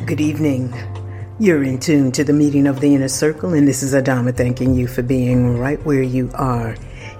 [0.00, 0.74] Good evening.
[1.38, 4.74] You're in tune to the meeting of the inner circle, and this is Adama thanking
[4.74, 6.74] you for being right where you are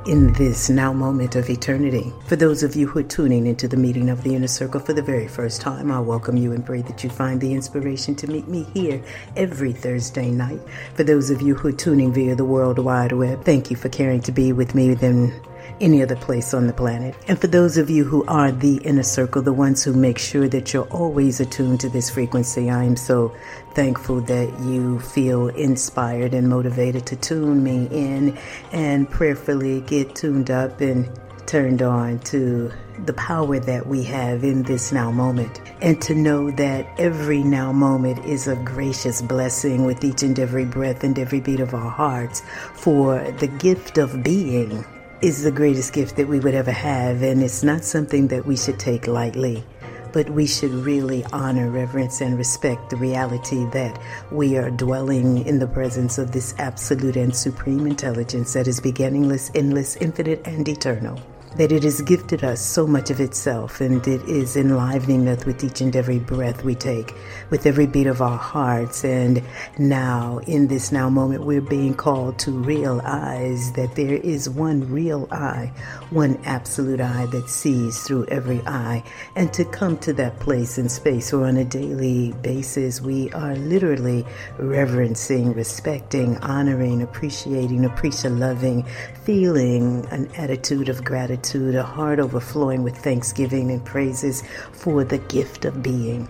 [0.07, 2.13] in this now moment of eternity.
[2.27, 4.95] For those of you who are tuning into the meeting of the inner circle for
[4.95, 8.27] the very first time, I welcome you and pray that you find the inspiration to
[8.27, 9.01] meet me here
[9.37, 10.61] every Thursday night.
[10.95, 13.91] For those of you who are tuning via the World Wide Web, thank you for
[13.91, 14.95] caring to be with me.
[14.95, 15.33] Then
[15.81, 17.15] any other place on the planet.
[17.29, 20.49] And for those of you who are the inner circle, the ones who make sure
[20.49, 23.35] that you're always attuned to this frequency, I am so
[23.75, 28.39] thankful that you feel inspired and motivated to tune me in
[28.73, 31.09] and prayerfully get tuned up and
[31.47, 32.73] turned on to
[33.05, 37.73] the power that we have in this now moment, and to know that every now
[37.73, 41.91] moment is a gracious blessing with each and every breath and every beat of our
[41.91, 42.43] hearts
[42.75, 44.85] for the gift of being
[45.23, 48.57] is the greatest gift that we would ever have, and it's not something that we
[48.57, 49.65] should take lightly.
[50.13, 53.99] But we should really honor, reverence, and respect the reality that
[54.33, 59.53] we are dwelling in the presence of this absolute and supreme intelligence that is beginningless,
[59.55, 61.19] endless, infinite, and eternal
[61.57, 65.63] that it has gifted us so much of itself and it is enlivening us with
[65.63, 67.15] each and every breath we take,
[67.51, 69.05] with every beat of our hearts.
[69.05, 69.43] And
[69.79, 75.29] now, in this now moment, we're being called to realize that there is one real
[75.31, 75.73] eye,
[76.11, 79.05] one absolute eye that sees through every eye.
[79.37, 83.57] And to come to that place and space where on a daily basis we are
[83.57, 84.25] literally
[84.59, 88.87] reverencing, respecting, honoring, appreciating, appreciating, loving,
[89.25, 95.19] feeling an attitude of gratitude gratitude, a heart overflowing with thanksgiving and praises for the
[95.19, 96.29] gift of being,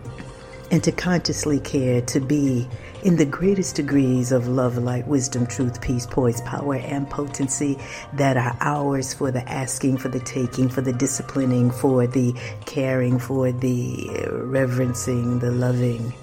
[0.71, 2.67] and to consciously care to be
[3.05, 7.77] in the greatest degrees of love, light, wisdom, truth, peace, poise, power, and potency
[8.15, 12.33] that are ours for the asking, for the taking, for the disciplining, for the
[12.65, 16.15] caring, for the reverencing, the loving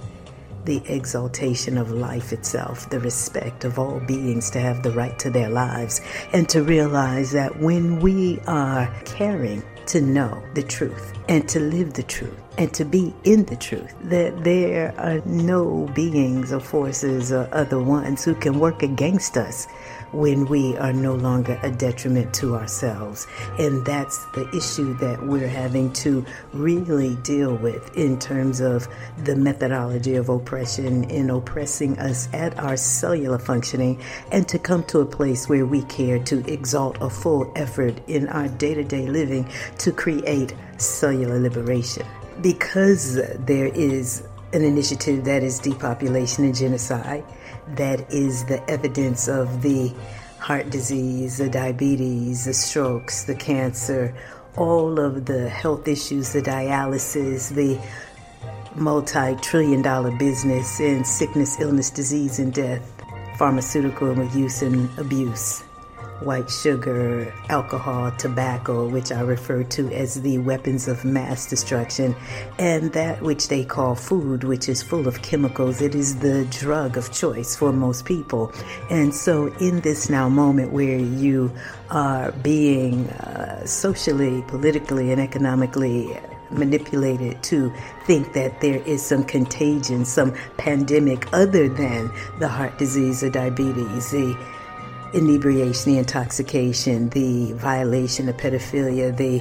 [0.70, 5.32] the exaltation of life itself, the respect of all beings to have the right to
[5.32, 6.00] their lives,
[6.32, 11.94] and to realize that when we are caring to know the truth and to live
[11.94, 17.32] the truth and to be in the truth, that there are no beings or forces
[17.32, 19.66] or other ones who can work against us
[20.12, 23.28] when we are no longer a detriment to ourselves.
[23.58, 28.88] And that's the issue that we're having to really deal with in terms of
[29.24, 35.00] the methodology of oppression in oppressing us at our cellular functioning and to come to
[35.00, 39.08] a place where we care to exalt a full effort in our day to day
[39.08, 42.06] living to create cellular liberation.
[42.42, 43.16] Because
[43.46, 47.24] there is an initiative that is depopulation and genocide,
[47.76, 49.94] that is the evidence of the
[50.40, 54.14] heart disease, the diabetes, the strokes, the cancer,
[54.58, 57.80] all of the health issues, the dialysis, the
[58.76, 62.82] multi trillion dollar business in sickness, illness, disease, and death,
[63.38, 65.64] pharmaceutical use and abuse
[66.22, 72.16] white sugar, alcohol, tobacco, which I refer to as the weapons of mass destruction,
[72.58, 75.82] and that which they call food, which is full of chemicals.
[75.82, 78.52] It is the drug of choice for most people.
[78.90, 81.52] And so, in this now moment where you
[81.90, 86.18] are being uh, socially, politically, and economically
[86.52, 87.72] manipulated to
[88.06, 94.12] think that there is some contagion, some pandemic other than the heart disease or diabetes,
[94.12, 94.38] the
[95.14, 99.40] inebriation, the intoxication, the violation, the pedophilia, the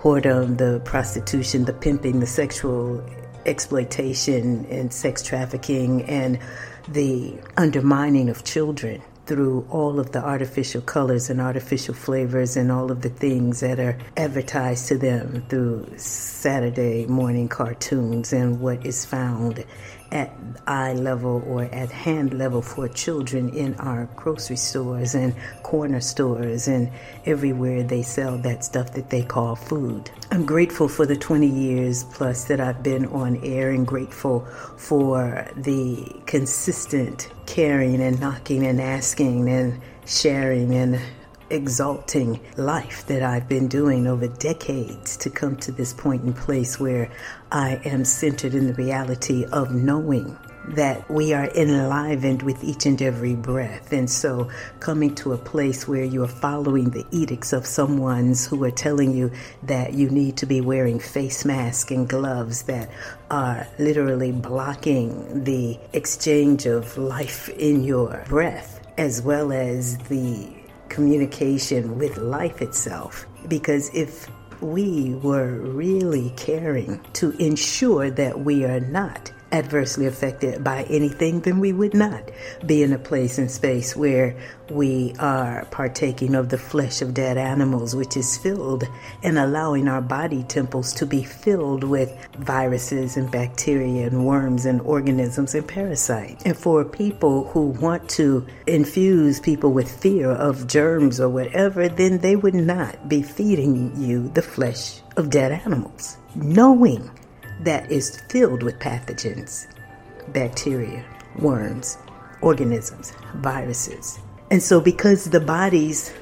[0.00, 3.04] whoredom, the prostitution, the pimping, the sexual
[3.46, 6.38] exploitation and sex trafficking, and
[6.88, 12.90] the undermining of children through all of the artificial colors and artificial flavors and all
[12.90, 19.04] of the things that are advertised to them through Saturday morning cartoons and what is
[19.04, 19.62] found
[20.10, 20.32] at
[20.66, 26.68] eye level or at hand level for children in our grocery stores and corner stores
[26.68, 26.90] and
[27.26, 30.10] everywhere they sell that stuff that they call food.
[30.30, 35.46] I'm grateful for the 20 years plus that I've been on air and grateful for
[35.56, 41.00] the consistent caring and knocking and asking and sharing and
[41.50, 46.78] exalting life that I've been doing over decades to come to this point and place
[46.78, 47.10] where
[47.50, 50.36] I am centered in the reality of knowing
[50.74, 53.92] that we are enlivened with each and every breath.
[53.92, 54.50] And so,
[54.80, 59.16] coming to a place where you are following the edicts of someone's who are telling
[59.16, 59.30] you
[59.64, 62.90] that you need to be wearing face masks and gloves that
[63.30, 70.57] are literally blocking the exchange of life in your breath, as well as the
[70.88, 73.26] communication with life itself.
[73.48, 74.28] Because if
[74.60, 81.58] we were really caring to ensure that we are not adversely affected by anything, then
[81.60, 82.30] we would not
[82.66, 84.36] be in a place and space where
[84.70, 88.84] we are partaking of the flesh of dead animals, which is filled
[89.22, 94.80] and allowing our body temples to be filled with viruses and bacteria and worms and
[94.82, 96.44] organisms and parasites.
[96.44, 102.18] And for people who want to infuse people with fear of germs or whatever, then
[102.18, 107.10] they would not be feeding you the flesh of dead animals, knowing
[107.60, 109.66] that is filled with pathogens,
[110.28, 111.04] bacteria,
[111.38, 111.98] worms,
[112.40, 114.18] organisms, viruses.
[114.50, 116.12] And so, because the bodies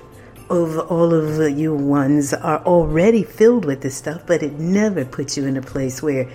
[0.48, 5.36] of all of you ones are already filled with this stuff, but it never puts
[5.36, 6.30] you in a place where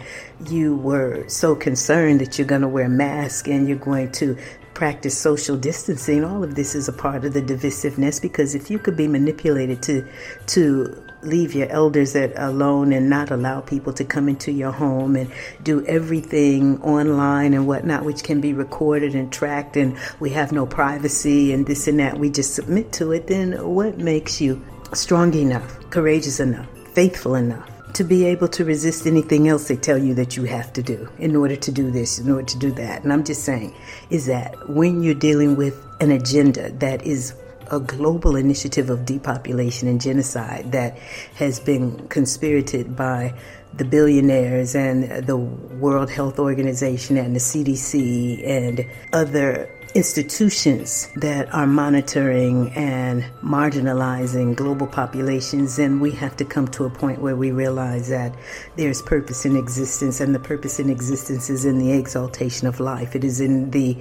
[0.50, 4.38] you were so concerned that you're going to wear a mask and you're going to
[4.74, 6.26] practice social distancing.
[6.26, 9.82] All of this is a part of the divisiveness because if you could be manipulated
[9.84, 10.08] to
[10.48, 15.16] to leave your elders at alone and not allow people to come into your home
[15.16, 15.32] and
[15.64, 20.66] do everything online and whatnot, which can be recorded and tracked, and we have no
[20.66, 22.18] privacy and this and that.
[22.18, 23.28] We just submit to it.
[23.28, 24.62] Then what makes you
[24.94, 27.68] strong enough, courageous enough, faithful enough?
[27.96, 31.10] To be able to resist anything else they tell you that you have to do
[31.20, 33.04] in order to do this, in order to do that.
[33.04, 33.76] And I'm just saying,
[34.10, 37.34] is that when you're dealing with an agenda that is
[37.72, 40.98] a global initiative of depopulation and genocide that
[41.36, 43.34] has been conspirated by
[43.74, 51.68] the billionaires and the World Health Organization and the CDC and other institutions that are
[51.68, 57.52] monitoring and marginalizing global populations, then we have to come to a point where we
[57.52, 58.34] realize that
[58.78, 63.16] there's purpose in existence, and the purpose in existence is in the exaltation of life.
[63.16, 63.98] It is in the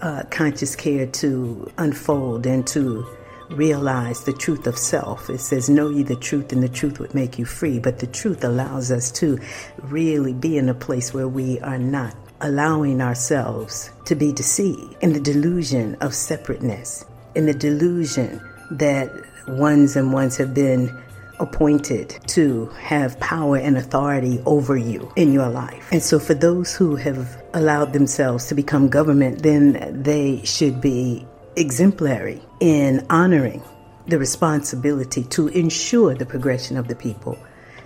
[0.00, 3.06] uh, conscious care to unfold and to
[3.50, 5.30] realize the truth of self.
[5.30, 7.78] It says, Know ye the truth, and the truth would make you free.
[7.78, 9.38] But the truth allows us to
[9.82, 15.12] really be in a place where we are not allowing ourselves to be deceived in
[15.12, 17.04] the delusion of separateness,
[17.34, 18.40] in the delusion
[18.70, 19.10] that
[19.48, 20.94] ones and ones have been
[21.40, 25.88] appointed to have power and authority over you in your life.
[25.92, 31.26] And so, for those who have allowed themselves to become government, then they should be
[31.56, 33.62] exemplary in honoring
[34.06, 37.38] the responsibility to ensure the progression of the people,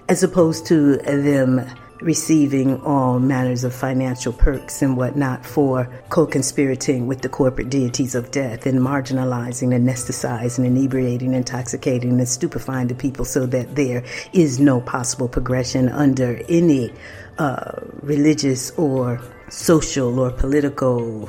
[0.08, 1.66] as opposed to them
[2.02, 8.14] receiving all manners of financial perks and whatnot for co conspirating with the corporate deities
[8.14, 14.58] of death and marginalizing, anesthetizing, inebriating, intoxicating, and stupefying the people so that there is
[14.58, 16.93] no possible progression under any
[17.38, 17.72] uh,
[18.02, 21.28] religious or social or political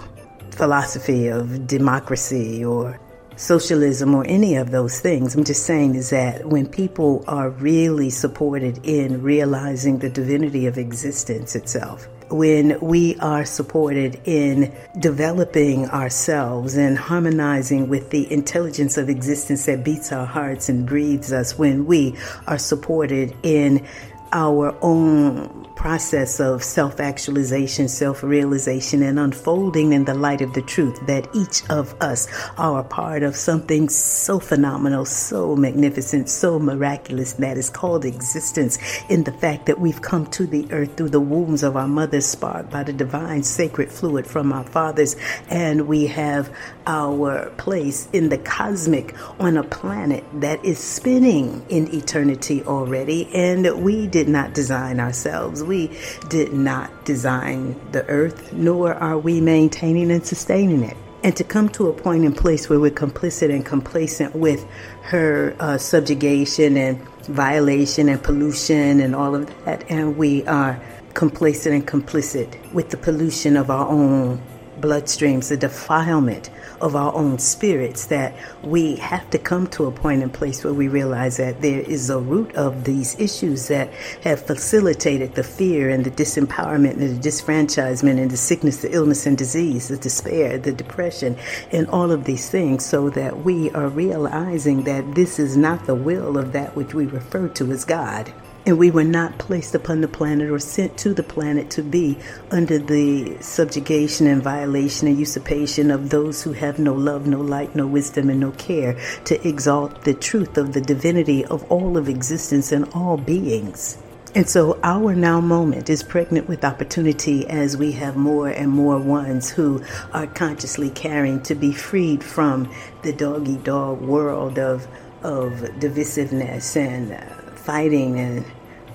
[0.52, 3.00] philosophy of democracy or
[3.36, 5.36] socialism or any of those things.
[5.36, 10.78] I'm just saying is that when people are really supported in realizing the divinity of
[10.78, 19.10] existence itself, when we are supported in developing ourselves and harmonizing with the intelligence of
[19.10, 22.16] existence that beats our hearts and breathes us, when we
[22.48, 23.86] are supported in
[24.32, 30.62] our own process of self actualization, self realization, and unfolding in the light of the
[30.62, 32.28] truth that each of us
[32.58, 38.78] are a part of something so phenomenal, so magnificent, so miraculous that is called existence
[39.10, 42.26] in the fact that we've come to the earth through the wombs of our mother's
[42.26, 45.16] spark by the divine sacred fluid from our fathers,
[45.50, 46.56] and we have
[46.86, 53.84] our place in the cosmic on a planet that is spinning in eternity already, and
[53.84, 55.63] we did not design ourselves.
[55.64, 55.92] We
[56.30, 60.98] did not design the earth, nor are we maintaining and sustaining it.
[61.24, 64.68] And to come to a point point in place where we're complicit and complacent with
[65.04, 70.80] her uh, subjugation and violation and pollution and all of that, and we are
[71.14, 74.42] complacent and complicit with the pollution of our own
[74.84, 76.50] bloodstreams, the defilement
[76.82, 80.74] of our own spirits that we have to come to a point and place where
[80.74, 83.90] we realize that there is a root of these issues that
[84.24, 89.26] have facilitated the fear and the disempowerment and the disfranchisement and the sickness, the illness
[89.26, 91.38] and disease, the despair, the depression,
[91.72, 95.96] and all of these things so that we are realizing that this is not the
[95.96, 98.34] will of that which we refer to as God.
[98.66, 102.18] And we were not placed upon the planet or sent to the planet to be
[102.50, 107.76] under the subjugation and violation and usurpation of those who have no love, no light,
[107.76, 112.08] no wisdom, and no care to exalt the truth of the divinity of all of
[112.08, 113.98] existence and all beings.
[114.36, 118.98] And so our now moment is pregnant with opportunity as we have more and more
[118.98, 122.72] ones who are consciously caring to be freed from
[123.04, 124.88] the dog eat dog world of,
[125.22, 128.46] of divisiveness and uh, fighting and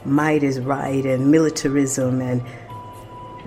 [0.04, 2.42] might is right and militarism and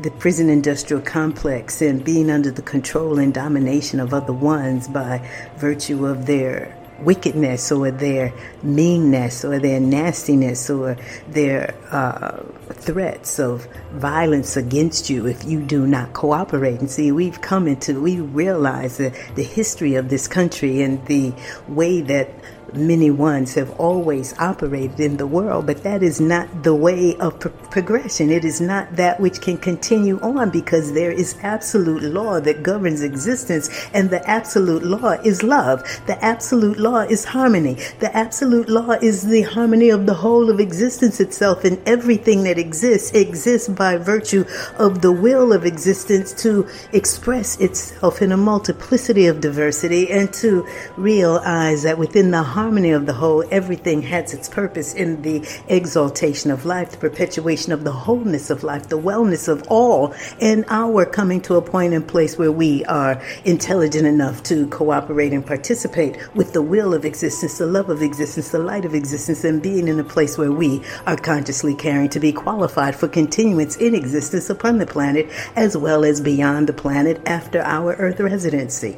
[0.01, 5.27] the prison industrial complex and being under the control and domination of other ones by
[5.57, 10.97] virtue of their wickedness or their meanness or their nastiness or
[11.29, 16.79] their uh, threats of violence against you if you do not cooperate.
[16.79, 21.33] And see, we've come into, we realize that the history of this country and the
[21.67, 22.29] way that
[22.73, 27.39] many ones have always operated in the world, but that is not the way of
[27.39, 28.29] pro- progression.
[28.29, 33.01] It is not that which can continue on because there is absolute law that governs
[33.01, 35.81] existence, and the absolute law is love.
[36.07, 37.75] The absolute law is harmony.
[37.99, 42.57] The absolute law is the harmony of the whole of existence itself, and everything that
[42.57, 44.45] exists exists by virtue
[44.77, 50.65] of the will of existence to express itself in a multiplicity of diversity and to
[50.97, 56.51] realize that within the harmony of the whole, everything has its purpose in the exaltation
[56.51, 61.03] of life, the perpetuation of the wholeness of life, the wellness of all, and our
[61.03, 66.15] coming to a point and place where we are intelligent enough to cooperate and participate
[66.35, 69.87] with the will of existence, the love of existence, the light of existence, and being
[69.87, 74.51] in a place where we are consciously caring to be qualified for continuance in existence
[74.51, 78.93] upon the planet as well as beyond the planet after our earth residency,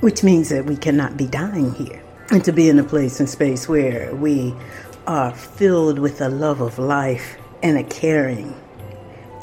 [0.00, 3.28] which means that we cannot be dying here and to be in a place and
[3.28, 4.54] space where we
[5.06, 8.54] are filled with a love of life and a caring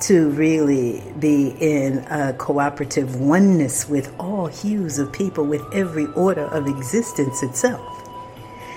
[0.01, 6.43] to really be in a cooperative oneness with all hues of people, with every order
[6.45, 8.05] of existence itself.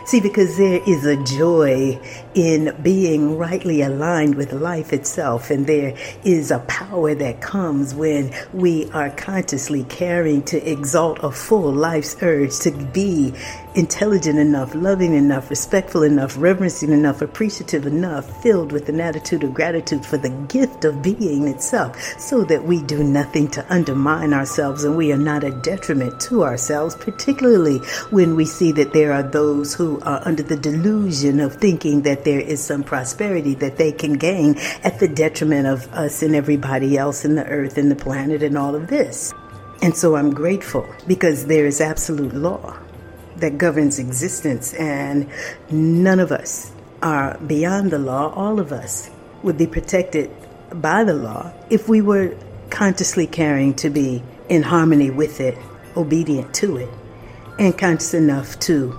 [0.06, 2.00] See, because there is a joy
[2.34, 8.32] in being rightly aligned with life itself, and there is a power that comes when
[8.54, 13.34] we are consciously caring to exalt a full life's urge to be
[13.74, 19.54] intelligent enough, loving enough, respectful enough, reverencing enough, appreciative enough, filled with an attitude of
[19.54, 24.84] gratitude for the gift of being itself, so that we do nothing to undermine ourselves
[24.84, 27.78] and we are not a detriment to ourselves, particularly
[28.10, 32.24] when we see that there are those who are under the delusion of thinking that
[32.24, 36.96] there is some prosperity that they can gain at the detriment of us and everybody
[36.96, 39.32] else in the earth and the planet and all of this.
[39.82, 42.76] And so I'm grateful because there is absolute law
[43.40, 45.28] that governs existence, and
[45.70, 48.32] none of us are beyond the law.
[48.34, 49.10] All of us
[49.42, 50.30] would be protected
[50.74, 52.36] by the law if we were
[52.70, 55.56] consciously caring to be in harmony with it,
[55.96, 56.88] obedient to it,
[57.58, 58.94] and conscious enough to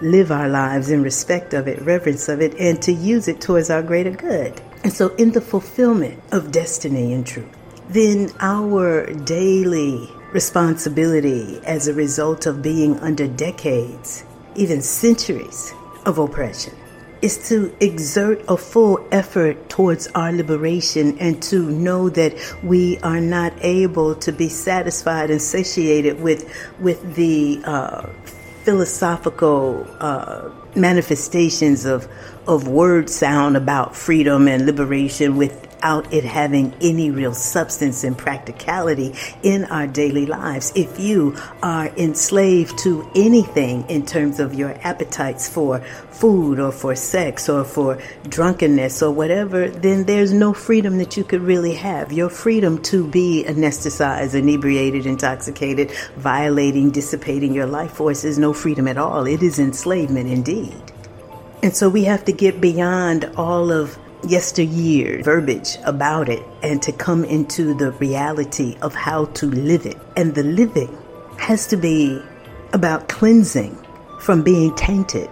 [0.00, 3.70] live our lives in respect of it, reverence of it, and to use it towards
[3.70, 4.60] our greater good.
[4.84, 7.48] And so, in the fulfillment of destiny and truth,
[7.88, 14.22] then our daily responsibility as a result of being under decades,
[14.54, 15.72] even centuries
[16.04, 16.74] of oppression,
[17.22, 23.18] is to exert a full effort towards our liberation and to know that we are
[23.18, 26.42] not able to be satisfied and satiated with
[26.80, 28.06] with the uh,
[28.64, 32.06] philosophical uh, manifestations of
[32.46, 38.16] of word sound about freedom and liberation with without it having any real substance and
[38.16, 40.72] practicality in our daily lives.
[40.74, 45.80] If you are enslaved to anything in terms of your appetites for
[46.10, 51.24] food or for sex or for drunkenness or whatever, then there's no freedom that you
[51.24, 52.12] could really have.
[52.12, 58.88] Your freedom to be anesthetized, inebriated, intoxicated, violating, dissipating your life force is no freedom
[58.88, 59.26] at all.
[59.26, 60.74] It is enslavement indeed.
[61.62, 66.92] And so we have to get beyond all of yesteryear verbiage about it and to
[66.92, 69.96] come into the reality of how to live it.
[70.16, 70.96] And the living
[71.38, 72.20] has to be
[72.72, 73.78] about cleansing
[74.20, 75.30] from being tainted,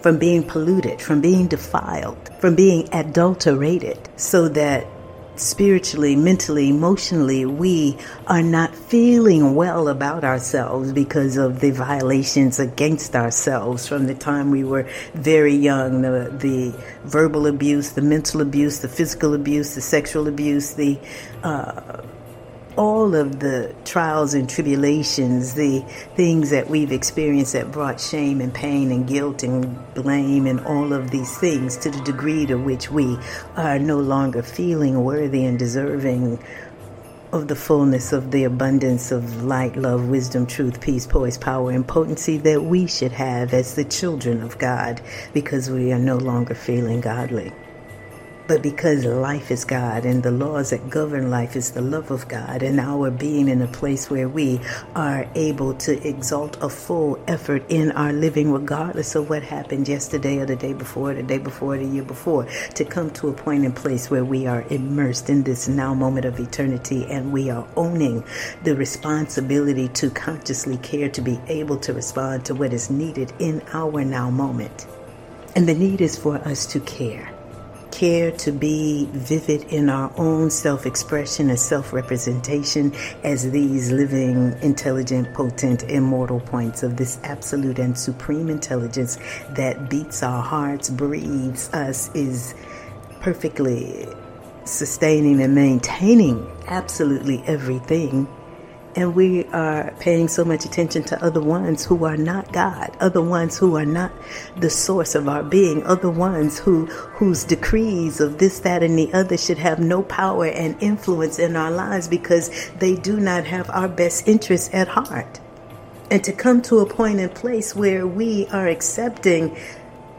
[0.00, 4.86] from being polluted, from being defiled, from being adulterated, so that
[5.36, 13.16] spiritually, mentally, emotionally, we are not feeling well about ourselves because of the violations against
[13.16, 16.02] ourselves from the time we were very young.
[16.02, 20.98] The, the verbal abuse, the mental abuse, the physical abuse, the sexual abuse, the
[21.42, 22.02] uh,
[22.76, 25.80] all of the trials and tribulations, the
[26.16, 30.92] things that we've experienced that brought shame and pain and guilt and blame and all
[30.92, 33.18] of these things to the degree to which we
[33.56, 36.42] are no longer feeling worthy and deserving
[37.32, 41.86] of the fullness of the abundance of light, love, wisdom, truth, peace, poise, power, and
[41.86, 45.00] potency that we should have as the children of God
[45.32, 47.52] because we are no longer feeling godly.
[48.46, 52.28] But because life is God and the laws that govern life is the love of
[52.28, 54.60] God, and our being in a place where we
[54.94, 60.38] are able to exalt a full effort in our living, regardless of what happened yesterday
[60.38, 63.64] or the day before, the day before, the year before, to come to a point
[63.64, 67.66] and place where we are immersed in this now moment of eternity and we are
[67.76, 68.22] owning
[68.62, 73.62] the responsibility to consciously care to be able to respond to what is needed in
[73.72, 74.86] our now moment.
[75.56, 77.33] And the need is for us to care
[77.94, 84.52] care to be vivid in our own self expression and self representation as these living,
[84.62, 89.16] intelligent, potent, immortal points of this absolute and supreme intelligence
[89.50, 92.54] that beats our hearts, breathes us, is
[93.20, 94.08] perfectly
[94.64, 98.26] sustaining and maintaining absolutely everything
[98.96, 103.20] and we are paying so much attention to other ones who are not God, other
[103.20, 104.12] ones who are not
[104.56, 109.12] the source of our being, other ones who whose decrees of this, that, and the
[109.12, 113.68] other should have no power and influence in our lives because they do not have
[113.70, 115.40] our best interests at heart.
[116.10, 119.56] And to come to a and place where we are accepting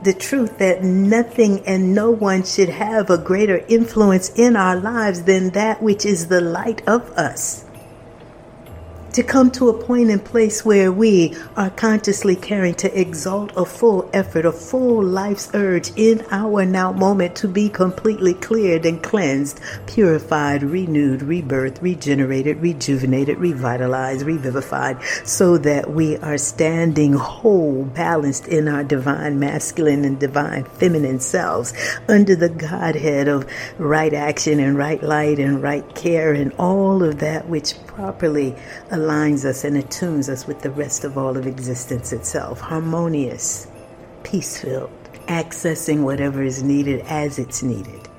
[0.01, 5.23] the truth that nothing and no one should have a greater influence in our lives
[5.23, 7.64] than that which is the light of us
[9.15, 13.63] to come to a point and place where we are consciously caring to exalt a
[13.63, 19.01] full effort, a full life's urge in our now moment to be completely cleared and
[19.01, 28.49] cleansed, purified, renewed, rebirthed, regenerated, rejuvenated, revitalized, revivified, so that we are standing whole, balanced
[28.49, 31.73] in our divine masculine and divine feminine selves
[32.09, 37.19] under the Godhead of right action and right light and right care and all of
[37.19, 38.53] that which properly
[39.05, 42.59] aligns us and attunes us with the rest of all of existence itself.
[42.59, 43.67] Harmonious,
[44.23, 44.91] peace filled,
[45.27, 48.09] accessing whatever is needed as it's needed.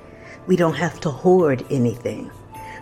[0.47, 2.31] We don't have to hoard anything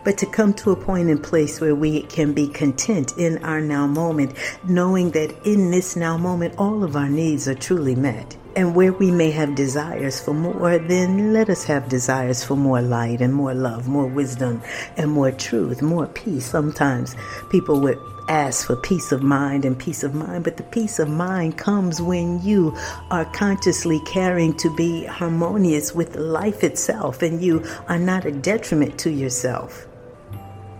[0.06, 3.60] but to come to a point in place where we can be content in our
[3.60, 4.32] now moment,
[4.64, 8.38] knowing that in this now moment, all of our needs are truly met.
[8.56, 12.82] And where we may have desires for more, then let us have desires for more
[12.82, 14.62] light and more love, more wisdom
[14.96, 16.46] and more truth, more peace.
[16.46, 17.18] Sometimes
[17.50, 21.10] people would ask for peace of mind and peace of mind, but the peace of
[21.10, 22.76] mind comes when you
[23.12, 28.98] are consciously caring to be harmonious with life itself and you are not a detriment
[29.00, 29.86] to yourself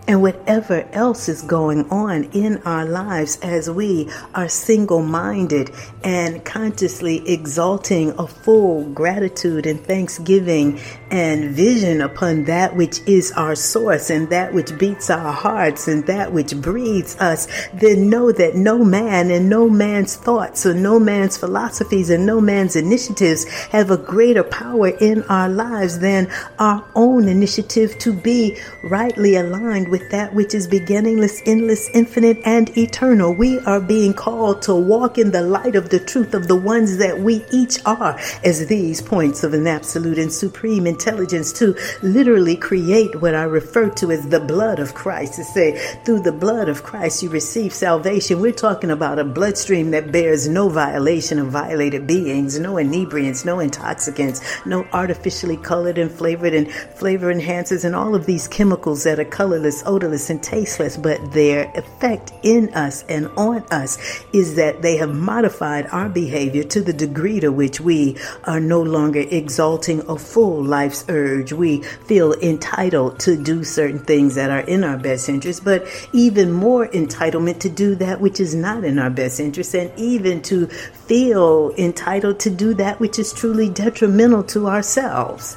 [0.08, 5.70] and whatever else is going on in our lives as we are single minded
[6.04, 10.78] and consciously exalting a full gratitude and thanksgiving
[11.10, 16.06] and vision upon that which is our source and that which beats our hearts and
[16.06, 21.00] that which breathes us, then know that no man and no man's thoughts or no
[21.00, 26.84] man's philosophies and no man's initiatives have a greater power in our lives than our
[26.94, 33.34] own initiative to be rightly aligned with that which is beginningless, endless, infinite, and eternal.
[33.34, 36.98] We are being called to walk in the light of the truth of the ones
[36.98, 42.56] that we each are as these points of an absolute and supreme intelligence to literally
[42.56, 45.34] create what I refer to as the blood of Christ.
[45.34, 48.40] To say, through the blood of Christ, you receive salvation.
[48.40, 53.60] We're talking about a bloodstream that bears no violation of violated beings, no inebriants, no
[53.60, 59.18] intoxicants, no artificially colored and flavored and flavor enhancers, and all of these chemicals that
[59.18, 60.96] are colorless, odorless, and tasteless.
[60.96, 63.98] But their effect in us and on us
[64.32, 68.82] is that they have modified our behavior to the degree to which we are no
[68.82, 71.52] longer exalting a full life's urge.
[71.52, 76.52] We feel entitled to do certain things that are in our best interest, but even
[76.52, 80.66] more entitlement to do that which is not in our best interest, and even to
[80.66, 85.56] feel entitled to do that which is truly detrimental to ourselves.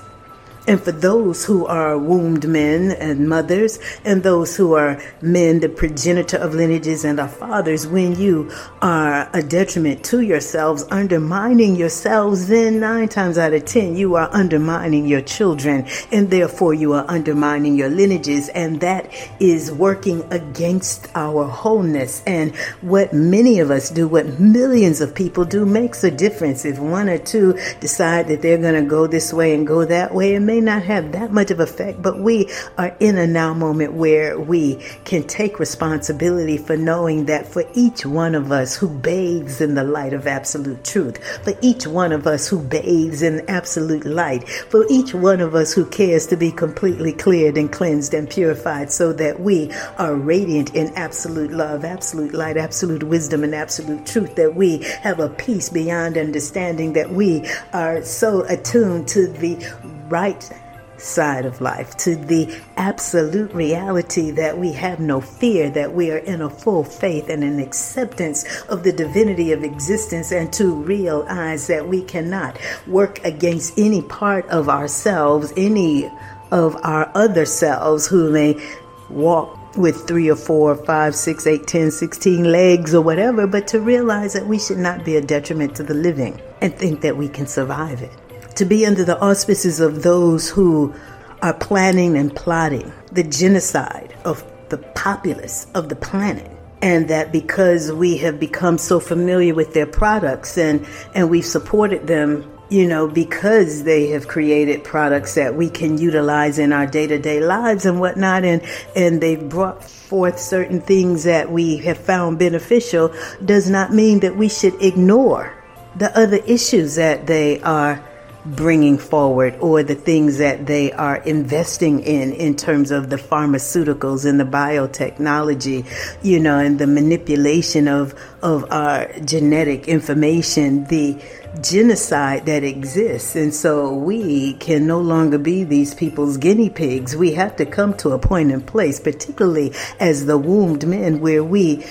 [0.67, 5.69] And for those who are wombed men and mothers, and those who are men, the
[5.69, 12.48] progenitor of lineages and our fathers, when you are a detriment to yourselves, undermining yourselves,
[12.48, 17.06] then nine times out of ten, you are undermining your children, and therefore you are
[17.08, 22.22] undermining your lineages, and that is working against our wholeness.
[22.28, 26.65] And what many of us do, what millions of people do, makes a difference.
[26.65, 30.13] If one or two decide that they're going to go this way and go that
[30.13, 33.54] way, it may not have that much of effect, but we are in a now
[33.54, 34.74] moment where we
[35.06, 39.84] can take responsibility for knowing that for each one of us who bathes in the
[39.84, 44.88] light of absolute truth, for each one of us who bathes in absolute light, for
[44.90, 49.14] each one of us who cares to be completely cleared and cleansed and purified so
[49.14, 54.56] that we are radiant in absolute love, absolute light, absolute wisdom, and absolute truth, that
[54.56, 60.52] we have a peace beyond understanding, that we are so attuned to the right
[60.98, 66.17] side of life, to the absolute reality that we have no fear, that we are
[66.17, 71.67] in a full faith and an acceptance of the divinity of existence, and to realize
[71.67, 76.12] that we cannot work against any part of ourselves, any
[76.52, 78.62] of our other selves who may
[79.10, 83.80] walk with three or four, five, six, eight, ten, sixteen legs or whatever, but to
[83.80, 87.30] realize that we should not be a detriment to the living and think that we
[87.30, 88.12] can survive it
[88.60, 90.93] to be under the auspices of those who
[91.41, 96.52] are planning and plotting the genocide of the populace of the planet.
[96.82, 102.08] And that because we have become so familiar with their products and, and we've supported
[102.08, 107.08] them, you know, because they have created products that we can utilize in our day
[107.08, 108.62] to day lives and whatnot, and,
[108.93, 113.13] and they've brought forth certain things that we have found beneficial,
[113.45, 115.56] does not mean that we should ignore
[115.95, 118.04] the other issues that they are
[118.45, 124.25] bringing forward or the things that they are investing in in terms of the pharmaceuticals
[124.25, 125.86] and the biotechnology
[126.23, 131.21] you know and the manipulation of of our genetic information the
[131.62, 133.36] genocide that exists.
[133.36, 137.15] And so we can no longer be these people's guinea pigs.
[137.15, 141.43] We have to come to a point in place particularly as the wombed men where
[141.43, 141.86] we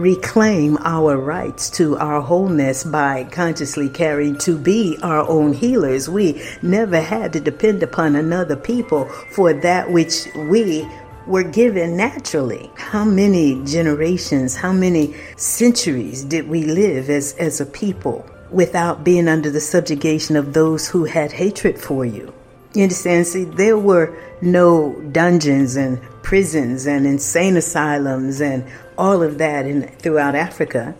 [0.00, 6.08] reclaim our rights to our wholeness by consciously caring to be our own healers.
[6.08, 10.88] We never had to depend upon another people for that which we
[11.26, 12.70] were given naturally.
[12.76, 19.28] How many generations, how many centuries did we live as, as a people without being
[19.28, 22.32] under the subjugation of those who had hatred for you?
[22.72, 23.26] You understand?
[23.26, 28.64] See, there were no dungeons and prisons and insane asylums and
[28.96, 30.94] all of that in, throughout Africa.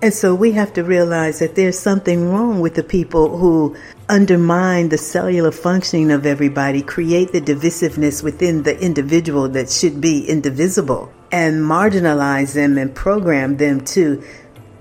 [0.00, 3.76] And so we have to realize that there's something wrong with the people who
[4.08, 10.26] undermine the cellular functioning of everybody, create the divisiveness within the individual that should be
[10.26, 14.22] indivisible, and marginalize them and program them to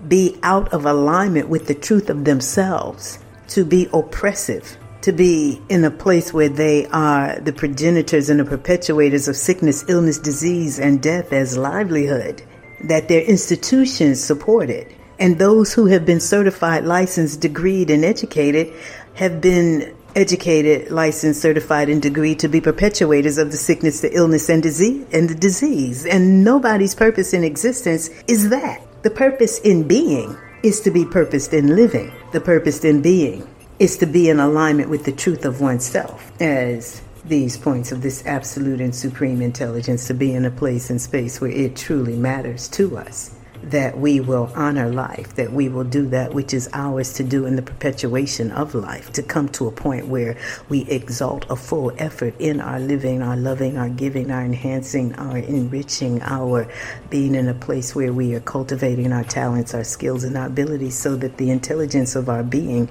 [0.07, 5.85] be out of alignment with the truth of themselves, to be oppressive to be in
[5.85, 10.99] a place where they are the progenitors and the perpetuators of sickness, illness, disease, and
[10.99, 12.41] death as livelihood,
[12.85, 14.91] that their institutions support it.
[15.19, 18.73] And those who have been certified, licensed, degreed, and educated
[19.13, 24.49] have been educated, licensed, certified, and degreed to be perpetuators of the sickness, the illness,
[24.49, 26.07] and disease, and the disease.
[26.07, 28.81] And nobody's purpose in existence is that.
[29.03, 32.11] The purpose in being is to be purposed in living.
[32.31, 33.47] The purpose in being
[33.79, 38.25] is to be in alignment with the truth of oneself as these points of this
[38.25, 42.67] absolute and supreme intelligence to be in a place and space where it truly matters
[42.67, 43.35] to us
[43.65, 47.45] that we will honor life, that we will do that which is ours to do
[47.45, 50.37] in the perpetuation of life, to come to a point where
[50.69, 55.37] we exalt a full effort in our living, our loving, our giving, our enhancing, our
[55.37, 56.69] enriching, our
[57.09, 60.95] being in a place where we are cultivating our talents, our skills, and our abilities
[60.95, 62.87] so that the intelligence of our being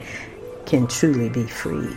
[0.67, 1.95] can truly be free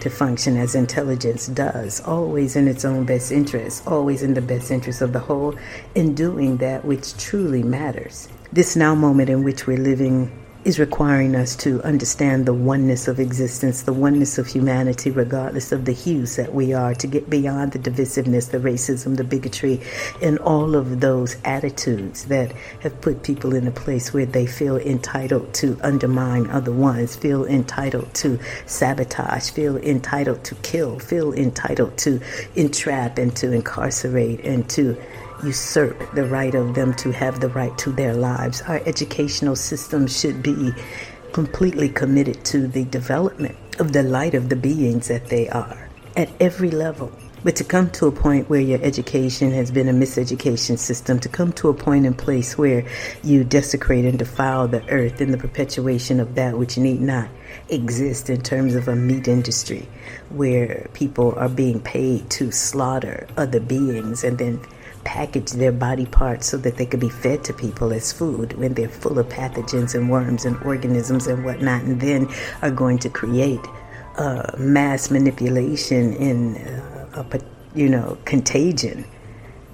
[0.00, 4.70] to function as intelligence does, always in its own best interest, always in the best
[4.70, 5.54] interest of the whole,
[5.94, 8.28] in doing that which truly matters.
[8.52, 10.30] This now moment in which we're living
[10.64, 15.84] is requiring us to understand the oneness of existence, the oneness of humanity, regardless of
[15.84, 19.80] the hues that we are, to get beyond the divisiveness, the racism, the bigotry,
[20.22, 24.78] and all of those attitudes that have put people in a place where they feel
[24.78, 31.96] entitled to undermine other ones, feel entitled to sabotage, feel entitled to kill, feel entitled
[31.98, 32.20] to
[32.56, 34.96] entrap and to incarcerate and to
[35.44, 38.62] usurp the right of them to have the right to their lives.
[38.62, 40.72] Our educational system should be
[41.32, 46.30] completely committed to the development of the light of the beings that they are at
[46.40, 47.12] every level.
[47.42, 51.28] But to come to a point where your education has been a miseducation system, to
[51.28, 52.86] come to a point in place where
[53.22, 57.28] you desecrate and defile the earth in the perpetuation of that which need not
[57.68, 59.86] exist in terms of a meat industry,
[60.30, 64.58] where people are being paid to slaughter other beings and then
[65.04, 68.74] package their body parts so that they could be fed to people as food when
[68.74, 72.28] they're full of pathogens and worms and organisms and whatnot, and then
[72.62, 73.60] are going to create
[74.16, 77.40] uh, mass manipulation in uh, a
[77.74, 79.04] you know contagion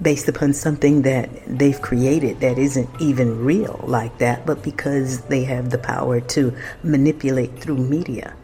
[0.01, 5.43] based upon something that they've created that isn't even real like that, but because they
[5.43, 6.51] have the power to
[6.83, 8.35] manipulate through media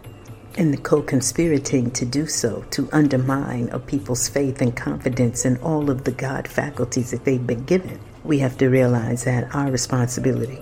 [0.57, 5.89] and the co-conspirating to do so to undermine a people's faith and confidence in all
[5.89, 7.99] of the God faculties that they've been given.
[8.23, 10.59] We have to realize that our responsibility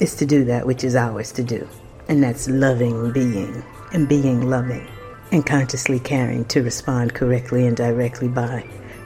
[0.00, 1.68] is to do that which is ours to do,
[2.08, 4.86] and that's loving being and being loving
[5.32, 8.64] and consciously caring to respond correctly and directly by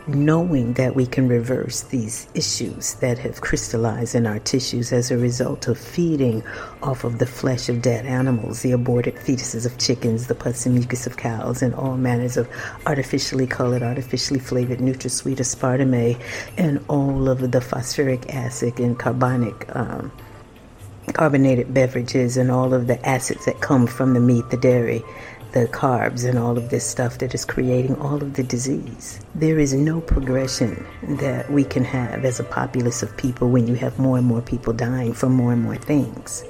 [0.09, 5.19] knowing that we can reverse these issues that have crystallized in our tissues as a
[5.19, 6.43] result of feeding
[6.83, 10.75] off of the flesh of dead animals, the aborted fetuses of chickens, the pus and
[10.75, 12.49] mucus of cows, and all manners of
[12.87, 16.21] artificially colored, artificially flavored NutraSweet aspartame,
[16.57, 19.75] and all of the phosphoric acid and carbonic.
[19.77, 20.11] Um,
[21.13, 25.03] carbonated beverages and all of the acids that come from the meat, the dairy,
[25.53, 29.21] the carbs and all of this stuff that is creating all of the disease.
[29.35, 33.75] There is no progression that we can have as a populace of people when you
[33.75, 36.45] have more and more people dying from more and more things.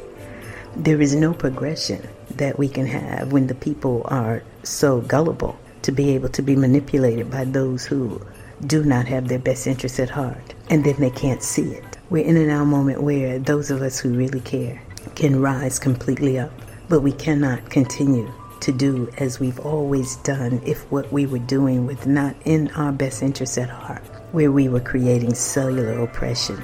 [0.77, 5.93] There is no progression that we can have when the people are so gullible to
[5.93, 8.21] be able to be manipulated by those who
[8.67, 11.99] do not have their best interests at heart and then they can't see it.
[12.11, 14.83] We're in a now moment where those of us who really care
[15.15, 16.53] can rise completely up,
[16.89, 18.33] but we cannot continue
[18.63, 22.93] to do as we've always done if what we were doing was not in our
[22.93, 26.63] best interest at heart, where we were creating cellular oppression.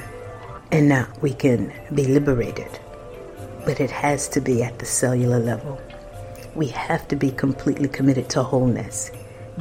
[0.73, 2.79] And now we can be liberated,
[3.65, 5.81] but it has to be at the cellular level.
[6.55, 9.11] We have to be completely committed to wholeness,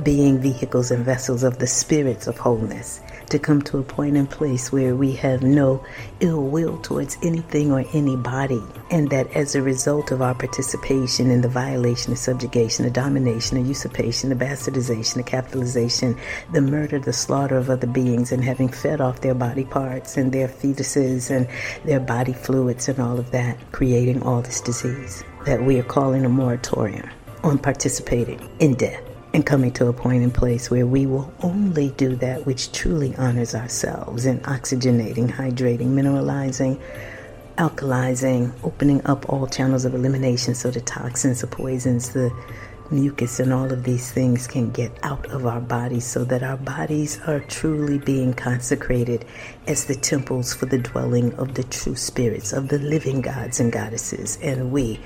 [0.02, 4.29] being vehicles and vessels of the spirits of wholeness to come to a point and
[4.29, 5.83] place where we have no
[6.19, 11.41] ill will towards anything or anybody, and that as a result of our participation in
[11.41, 16.17] the violation, the subjugation, the domination, the usurpation, the bastardization, the capitalization,
[16.51, 20.31] the murder, the slaughter of other beings, and having fed off their body parts and
[20.31, 21.47] their fetuses and
[21.86, 26.25] their body fluids and all of that, creating all this disease, that we are calling
[26.25, 27.09] a moratorium
[27.43, 31.89] on participating in death and coming to a point in place where we will only
[31.91, 36.80] do that which truly honors ourselves in oxygenating, hydrating, mineralizing,
[37.58, 42.32] alkalizing, opening up all channels of elimination so the toxins, the poisons, the
[42.91, 46.58] mucus, and all of these things can get out of our bodies so that our
[46.58, 49.26] bodies are truly being consecrated
[49.67, 53.72] as the temples for the dwelling of the true spirits of the living gods and
[53.72, 54.38] goddesses.
[54.41, 55.00] And we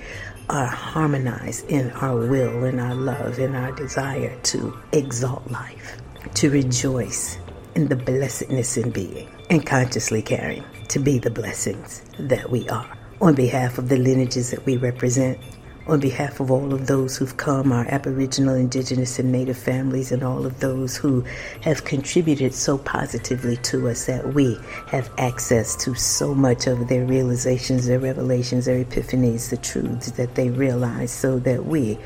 [0.50, 5.98] are harmonized in our will, in our love, in our desire to exalt life,
[6.36, 7.38] to rejoice
[7.76, 12.98] in the blessedness in being, and consciously caring to be the blessings that we are.
[13.22, 15.40] On behalf of the lineages that we represent,
[15.88, 20.24] on behalf of all of those who've come, our Aboriginal, Indigenous, and Native families, and
[20.24, 21.24] all of those who
[21.62, 27.06] have contributed so positively to us that we have access to so much of their
[27.06, 31.98] realizations, their revelations, their epiphanies, the truths that they realize, so that we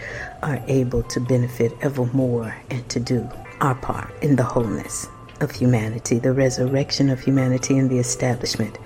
[0.44, 3.28] are able to benefit ever more and to do
[3.62, 5.08] our part in the wholeness
[5.40, 8.78] of humanity, the resurrection of humanity, and the establishment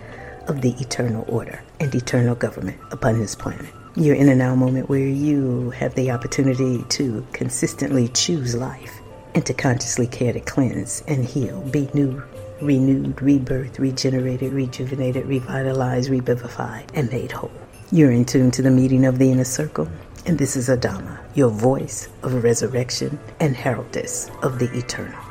[0.47, 3.73] of the eternal order and eternal government upon this planet.
[3.97, 8.99] You're in a now moment where you have the opportunity to consistently choose life
[9.33, 12.21] and to consciously care to cleanse and heal, be new,
[12.61, 17.51] renewed, rebirth, regenerated, rejuvenated, revitalized, revivified, and made whole.
[17.89, 19.87] You're in tune to the meeting of the inner circle,
[20.25, 25.24] and this is Adama, your voice of resurrection and heraldess of the eternal.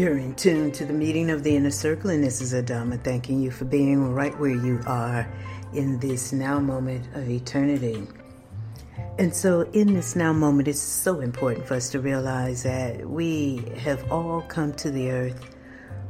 [0.00, 3.42] You're in tune to the meeting of the inner circle, and this is Adama thanking
[3.42, 5.30] you for being right where you are
[5.74, 8.06] in this now moment of eternity.
[9.18, 13.62] And so, in this now moment, it's so important for us to realize that we
[13.76, 15.54] have all come to the earth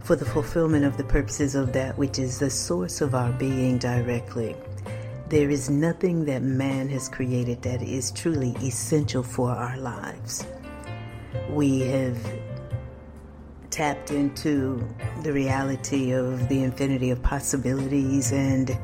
[0.04, 3.76] for the fulfillment of the purposes of that which is the source of our being
[3.76, 4.54] directly.
[5.30, 10.46] There is nothing that man has created that is truly essential for our lives.
[11.48, 12.16] We have
[13.70, 14.86] tapped into
[15.22, 18.76] the reality of the infinity of possibilities, and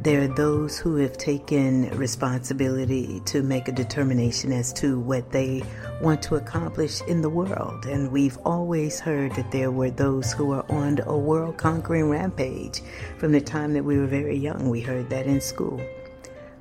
[0.00, 5.62] there are those who have taken responsibility to make a determination as to what they
[6.02, 7.86] want to accomplish in the world.
[7.86, 12.82] And we've always heard that there were those who are on a world conquering rampage
[13.18, 14.68] from the time that we were very young.
[14.68, 15.80] We heard that in school.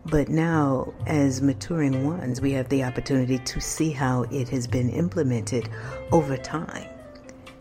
[0.06, 4.90] But now, as maturing ones, we have the opportunity to see how it has been
[4.90, 5.70] implemented
[6.12, 6.93] over time.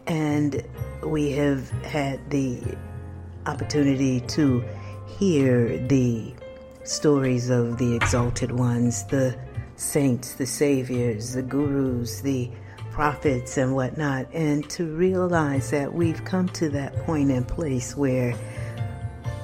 [0.06, 0.62] And
[1.04, 2.60] we have had the
[3.46, 4.64] opportunity to
[5.18, 6.34] hear the
[6.84, 9.36] stories of the exalted ones, the
[9.76, 12.50] saints, the saviors, the gurus, the
[12.90, 18.34] prophets, and whatnot, and to realize that we've come to that point and place where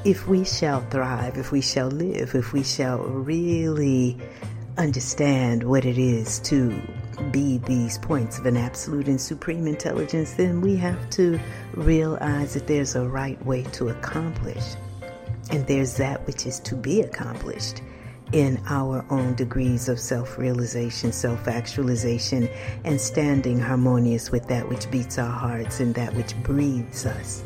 [0.05, 4.18] if we shall thrive, if we shall live, if we shall really
[4.77, 6.81] understand what it is to
[7.31, 11.39] be these points of an absolute and supreme intelligence, then we have to
[11.75, 14.75] realize that there's a right way to accomplish
[15.51, 17.83] And there's that which is to be accomplished
[18.33, 22.49] in our own degrees of self realization, self actualization,
[22.85, 27.43] and standing harmonious with that which beats our hearts and that which breathes us.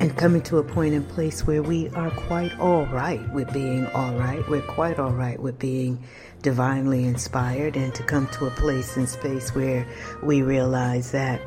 [0.00, 3.86] And coming to a point in place where we are quite all right with being
[3.88, 4.46] all right.
[4.48, 6.02] We're quite all right with being
[6.42, 9.86] divinely inspired, and to come to a place and space where
[10.22, 11.40] we realize that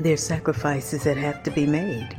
[0.00, 2.16] there's sacrifices that have to be made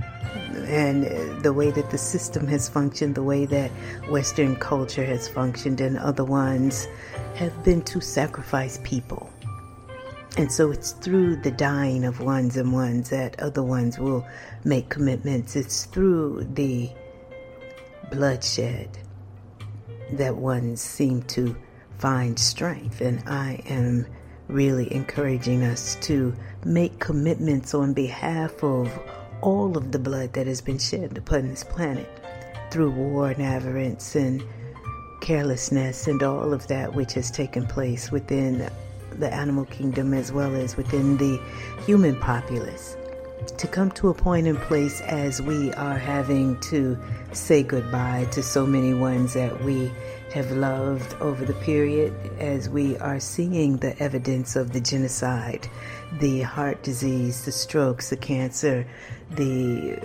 [0.68, 3.72] and uh, the way that the system has functioned, the way that
[4.10, 6.88] Western culture has functioned, and other ones
[7.36, 9.30] have been to sacrifice people.
[10.38, 14.26] And so it's through the dying of ones and ones that other ones will
[14.64, 15.56] make commitments.
[15.56, 16.90] It's through the
[18.12, 18.98] bloodshed
[20.14, 21.56] that ones seem to
[21.98, 23.02] find strength.
[23.02, 24.06] And I am
[24.48, 26.34] really encouraging us to
[26.66, 28.92] make commitments on behalf of
[29.42, 32.10] all of the blood that has been shed upon this planet
[32.72, 34.44] through war and avarice and
[35.22, 38.70] carelessness and all of that which has taken place within
[39.20, 41.40] the animal kingdom as well as within the
[41.86, 42.96] human populace.
[43.58, 46.98] To come to a point in place as we are having to
[47.32, 49.92] say goodbye to so many ones that we
[50.34, 55.68] have loved over the period, as we are seeing the evidence of the genocide,
[56.20, 58.86] the heart disease, the strokes, the cancer,
[59.32, 59.98] the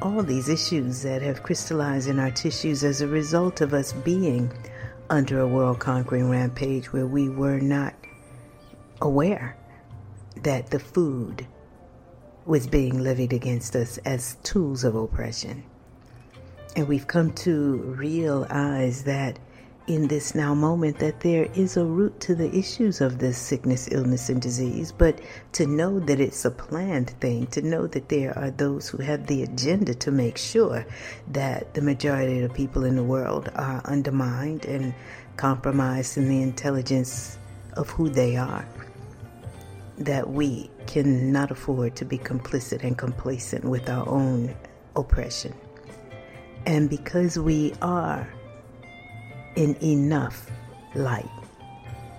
[0.00, 4.50] all these issues that have crystallized in our tissues as a result of us being
[5.10, 7.94] under a world conquering rampage where we were not
[9.00, 9.56] aware
[10.42, 11.46] that the food
[12.44, 15.62] was being levied against us as tools of oppression.
[16.76, 19.38] And we've come to realize that
[19.88, 23.88] in this now moment that there is a root to the issues of this sickness,
[23.90, 25.18] illness, and disease, but
[25.52, 29.26] to know that it's a planned thing, to know that there are those who have
[29.26, 30.84] the agenda to make sure
[31.32, 34.94] that the majority of the people in the world are undermined and
[35.38, 37.38] compromised in the intelligence
[37.72, 38.68] of who they are,
[39.98, 44.54] that we cannot afford to be complicit and complacent with our own
[44.96, 45.54] oppression.
[46.66, 48.28] And because we are
[49.56, 50.50] in enough
[50.94, 51.28] light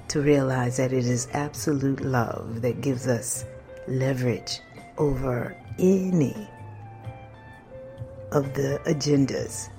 [0.09, 3.45] to realize that it is absolute love that gives us
[3.87, 4.59] leverage
[4.97, 6.49] over any
[8.31, 9.69] of the agendas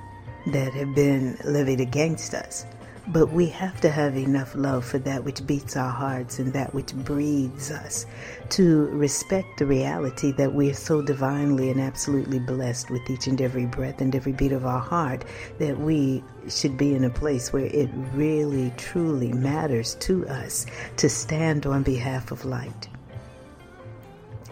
[0.52, 2.64] that have been levied against us.
[3.12, 6.72] But we have to have enough love for that which beats our hearts and that
[6.72, 8.06] which breathes us
[8.50, 13.40] to respect the reality that we are so divinely and absolutely blessed with each and
[13.40, 15.24] every breath and every beat of our heart
[15.58, 21.08] that we should be in a place where it really truly matters to us to
[21.08, 22.88] stand on behalf of light.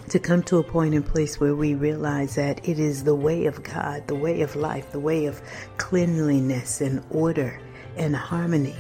[0.09, 3.47] To come to a point and place where we realize that it is the way
[3.47, 5.41] of God, the way of life, the way of
[5.77, 7.61] cleanliness and order
[7.99, 8.77] and harmony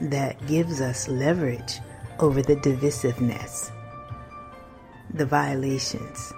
[0.00, 1.78] that gives us leverage
[2.18, 3.70] over the divisiveness,
[5.12, 6.32] the violations,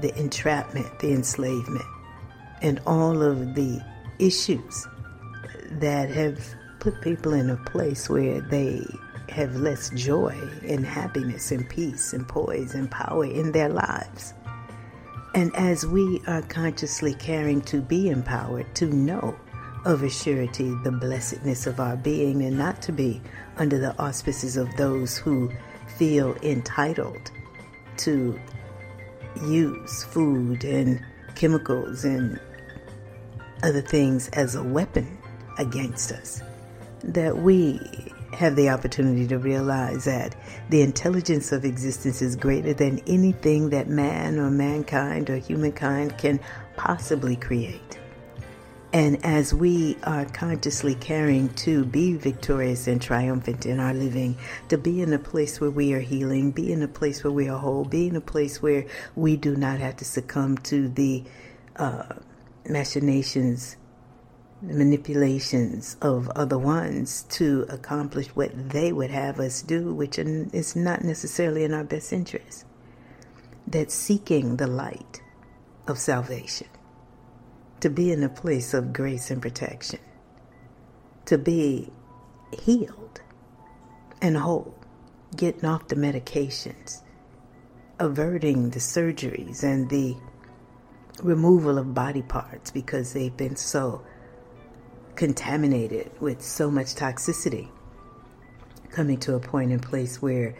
[0.00, 1.84] the entrapment, the enslavement,
[2.62, 3.80] and all of the
[4.18, 4.88] issues
[5.72, 6.40] that have
[6.80, 8.84] put people in a place where they
[9.28, 10.34] have less joy
[10.66, 14.32] and happiness and peace and poise and power in their lives.
[15.34, 19.36] And as we are consciously caring to be empowered, to know
[19.84, 23.20] of a surety the blessedness of our being and not to be
[23.56, 25.50] under the auspices of those who
[25.96, 27.30] feel entitled
[27.96, 28.38] to
[29.46, 32.40] use food and chemicals and
[33.62, 35.18] other things as a weapon
[35.58, 36.42] against us.
[37.02, 37.80] That we
[38.32, 40.36] have the opportunity to realize that
[40.68, 46.38] the intelligence of existence is greater than anything that man or mankind or humankind can
[46.76, 47.98] possibly create.
[48.92, 54.38] And as we are consciously caring to be victorious and triumphant in our living,
[54.70, 57.50] to be in a place where we are healing, be in a place where we
[57.50, 61.22] are whole, be in a place where we do not have to succumb to the
[61.76, 62.14] uh,
[62.66, 63.76] machinations,
[64.62, 71.04] manipulations of other ones to accomplish what they would have us do, which is not
[71.04, 72.64] necessarily in our best interest.
[73.66, 75.20] That seeking the light
[75.86, 76.68] of salvation
[77.80, 80.00] to be in a place of grace and protection,
[81.26, 81.90] to be
[82.62, 83.20] healed
[84.20, 84.74] and whole,
[85.36, 87.02] getting off the medications,
[87.98, 90.16] averting the surgeries and the
[91.22, 94.04] removal of body parts because they've been so
[95.16, 97.68] contaminated with so much toxicity.
[98.90, 100.54] Coming to a point in place where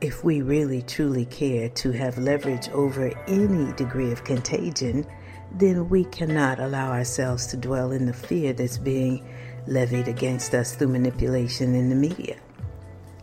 [0.00, 5.06] if we really truly care to have leverage over any degree of contagion,
[5.52, 9.26] then we cannot allow ourselves to dwell in the fear that's being
[9.66, 12.36] levied against us through manipulation in the media.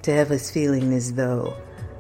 [0.04, 1.56] To have us feeling as though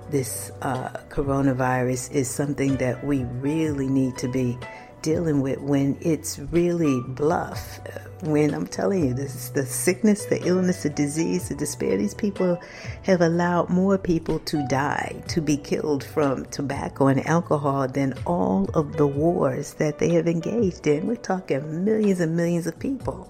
[0.09, 4.57] this uh, coronavirus is something that we really need to be
[5.05, 7.79] dealing with when it's really bluff.
[8.21, 11.95] When I'm telling you, this the sickness, the illness, the disease, the despair.
[11.95, 12.59] These people
[13.03, 18.67] have allowed more people to die, to be killed from tobacco and alcohol than all
[18.73, 21.05] of the wars that they have engaged in.
[21.05, 23.29] We're talking millions and millions of people.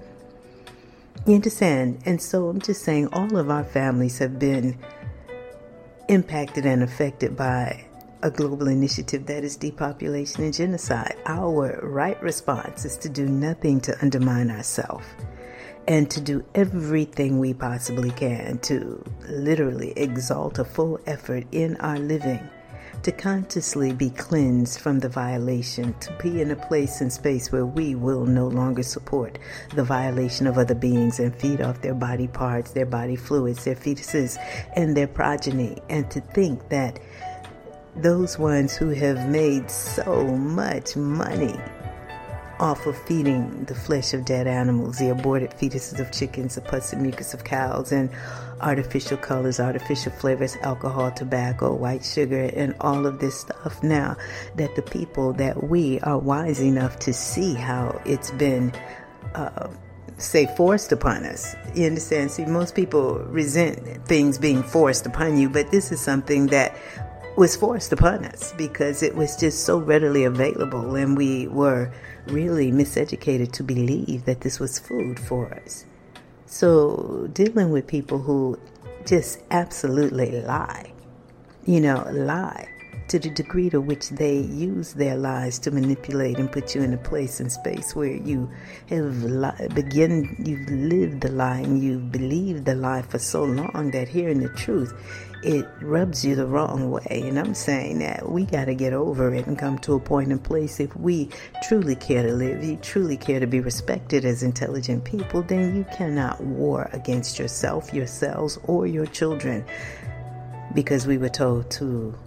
[1.27, 2.01] You understand?
[2.05, 4.77] And so I'm just saying, all of our families have been
[6.07, 7.85] impacted and affected by
[8.21, 11.15] a global initiative that is depopulation and genocide.
[11.25, 15.05] Our right response is to do nothing to undermine ourselves
[15.87, 21.99] and to do everything we possibly can to literally exalt a full effort in our
[21.99, 22.49] living,
[23.03, 27.65] to consciously be cleansed from the violation, to be in a place and space where
[27.65, 29.37] we will no longer support
[29.75, 33.75] the violation of other beings and feed off their body parts, their body fluids, their
[33.75, 34.37] fetuses,
[34.75, 36.99] and their progeny, and to think that
[37.95, 41.59] those ones who have made so much money
[42.59, 46.93] off of feeding the flesh of dead animals, the aborted fetuses of chickens, the pus
[46.93, 48.09] and mucus of cows, and
[48.61, 53.81] artificial colors, artificial flavors, alcohol, tobacco, white sugar, and all of this stuff.
[53.83, 54.15] Now
[54.55, 58.73] that the people that we are wise enough to see how it's been.
[59.33, 59.69] Uh,
[60.17, 61.57] say forced upon us.
[61.73, 62.31] You understand?
[62.31, 66.73] See, most people resent things being forced upon you, but this is something that
[67.35, 71.91] was forced upon us because it was just so readily available and we were
[72.27, 75.85] really miseducated to believe that this was food for us.
[76.45, 78.57] So, dealing with people who
[79.05, 80.93] just absolutely lie,
[81.65, 82.69] you know, lie
[83.07, 86.93] to the degree to which they use their lies to manipulate and put you in
[86.93, 88.49] a place and space where you
[88.89, 93.91] have li- begin you've lived the lie and you've believed the lie for so long
[93.91, 94.93] that hearing the truth
[95.45, 97.21] it rubs you the wrong way.
[97.25, 100.31] And I'm saying that we got to get over it and come to a point
[100.31, 101.29] and place if we
[101.67, 105.85] truly care to live, you truly care to be respected as intelligent people, then you
[105.95, 109.63] cannot war against yourself, yourselves, or your children
[110.73, 112.17] because we were told to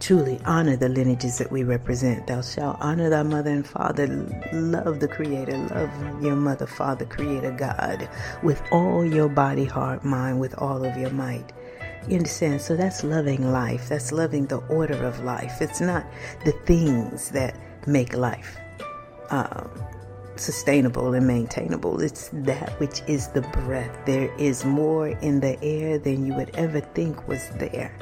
[0.00, 2.26] truly honor the lineages that we represent.
[2.26, 4.06] Thou shalt honor thy mother and father,
[4.52, 8.08] love the Creator, love your mother, father, Creator, God,
[8.42, 11.52] with all your body, heart, mind, with all of your might.
[12.08, 12.60] You understand?
[12.60, 13.88] So that's loving life.
[13.88, 15.60] That's loving the order of life.
[15.60, 16.06] It's not
[16.44, 18.56] the things that make life
[19.30, 19.68] um,
[20.36, 22.00] sustainable and maintainable.
[22.00, 24.06] It's that which is the breath.
[24.06, 27.92] There is more in the air than you would ever think was there.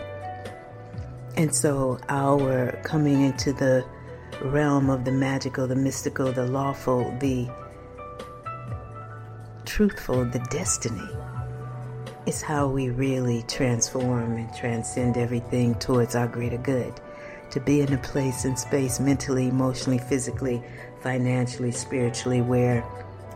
[1.36, 3.84] And so our coming into the
[4.42, 7.48] realm of the magical, the mystical, the lawful, the
[9.64, 11.08] truthful, the destiny
[12.26, 17.00] is how we really transform and transcend everything towards our greater good.
[17.50, 20.62] To be in a place and space mentally, emotionally, physically,
[21.02, 22.84] financially, spiritually, where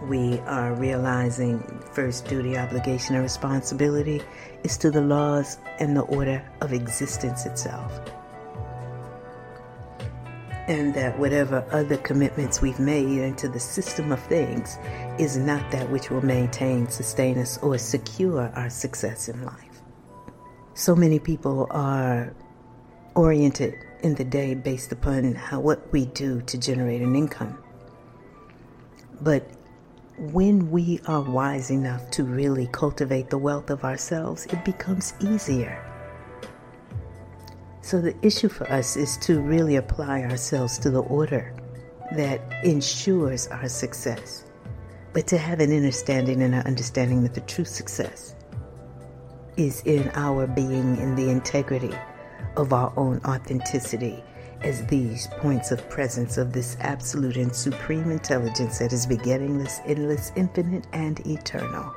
[0.02, 1.60] we are realizing
[1.92, 4.22] first duty, obligation, and responsibility
[4.64, 8.00] is to the laws and the order of existence itself
[10.68, 14.78] and that whatever other commitments we've made into the system of things
[15.18, 19.82] is not that which will maintain, sustain us, or secure our success in life.
[20.74, 22.34] So many people are
[23.14, 27.58] oriented in the day based upon how what we do to generate an income.
[29.22, 29.48] But
[30.18, 35.84] when we are wise enough to really cultivate the wealth of ourselves, it becomes easier.
[37.82, 41.54] So the issue for us is to really apply ourselves to the order
[42.16, 44.44] that ensures our success,
[45.12, 48.34] but to have an understanding and an understanding that the true success
[49.56, 51.96] is in our being in the integrity
[52.56, 54.22] of our own authenticity
[54.62, 60.32] as these points of presence of this absolute and supreme intelligence that is beginningless, endless,
[60.36, 61.94] infinite, and eternal.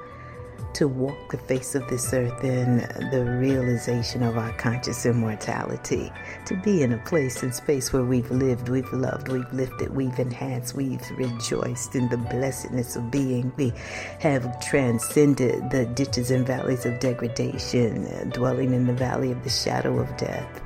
[0.75, 2.77] To walk the face of this earth in
[3.11, 6.13] the realization of our conscious immortality,
[6.45, 10.17] to be in a place and space where we've lived, we've loved, we've lifted, we've
[10.17, 13.51] enhanced, we've rejoiced in the blessedness of being.
[13.57, 13.73] We
[14.19, 19.99] have transcended the ditches and valleys of degradation, dwelling in the valley of the shadow
[19.99, 20.61] of death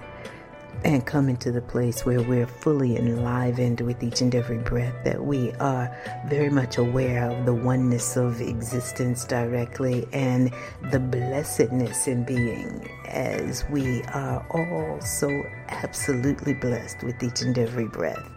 [0.83, 5.25] and come into the place where we're fully enlivened with each and every breath, that
[5.25, 5.95] we are
[6.27, 10.51] very much aware of the oneness of existence directly and
[10.91, 15.29] the blessedness in being as we are all so
[15.69, 18.29] absolutely blessed with each and every breath.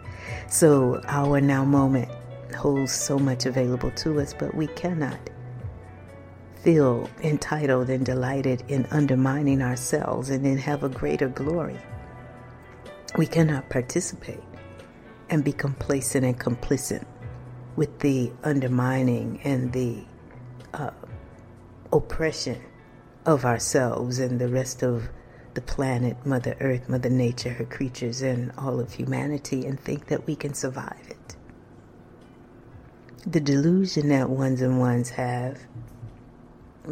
[0.47, 2.09] So our now moment
[2.55, 5.19] holds so much available to us, but we cannot
[6.63, 11.77] feel entitled and delighted in undermining ourselves and then have a greater glory.
[13.17, 14.43] We cannot participate
[15.29, 17.05] and be complacent and complicit
[17.75, 20.03] with the undermining and the
[20.73, 20.91] uh,
[21.91, 22.61] oppression
[23.25, 25.09] of ourselves and the rest of
[25.53, 30.27] the planet, Mother Earth, Mother Nature, her creatures, and all of humanity, and think that
[30.27, 31.35] we can survive it.
[33.25, 35.59] The delusion that ones and ones have,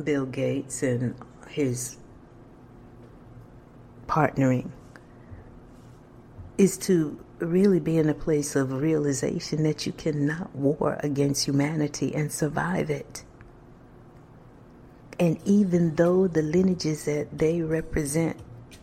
[0.04, 1.16] Bill Gates and
[1.50, 1.98] his
[4.08, 4.72] partnering,
[6.58, 12.14] is to really be in a place of realization that you cannot war against humanity
[12.16, 13.24] and survive it.
[15.20, 18.40] And even though the lineages that they represent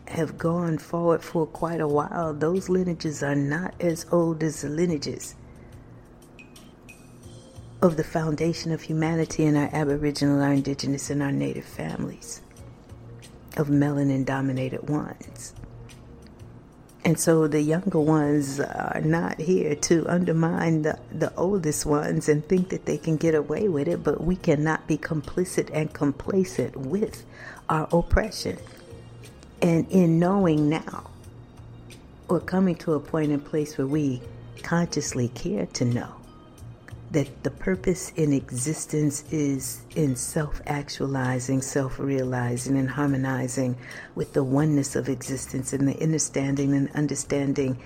[0.09, 4.69] have gone forward for quite a while, those lineages are not as old as the
[4.69, 5.35] lineages
[7.83, 12.41] of the foundation of humanity in our Aboriginal, our Indigenous, and our Native families,
[13.57, 15.55] of melanin dominated ones.
[17.05, 22.47] And so the younger ones are not here to undermine the, the oldest ones and
[22.49, 26.77] think that they can get away with it, but we cannot be complicit and complacent
[26.77, 27.27] with
[27.69, 28.57] our oppression.
[29.61, 31.11] And in knowing now,
[32.29, 34.23] or coming to a point and place where we
[34.63, 36.24] consciously care to know
[37.15, 43.77] that the purpose in existence is in self actualizing, self realizing, and harmonizing
[44.17, 47.81] with the oneness of existence and the understanding and understanding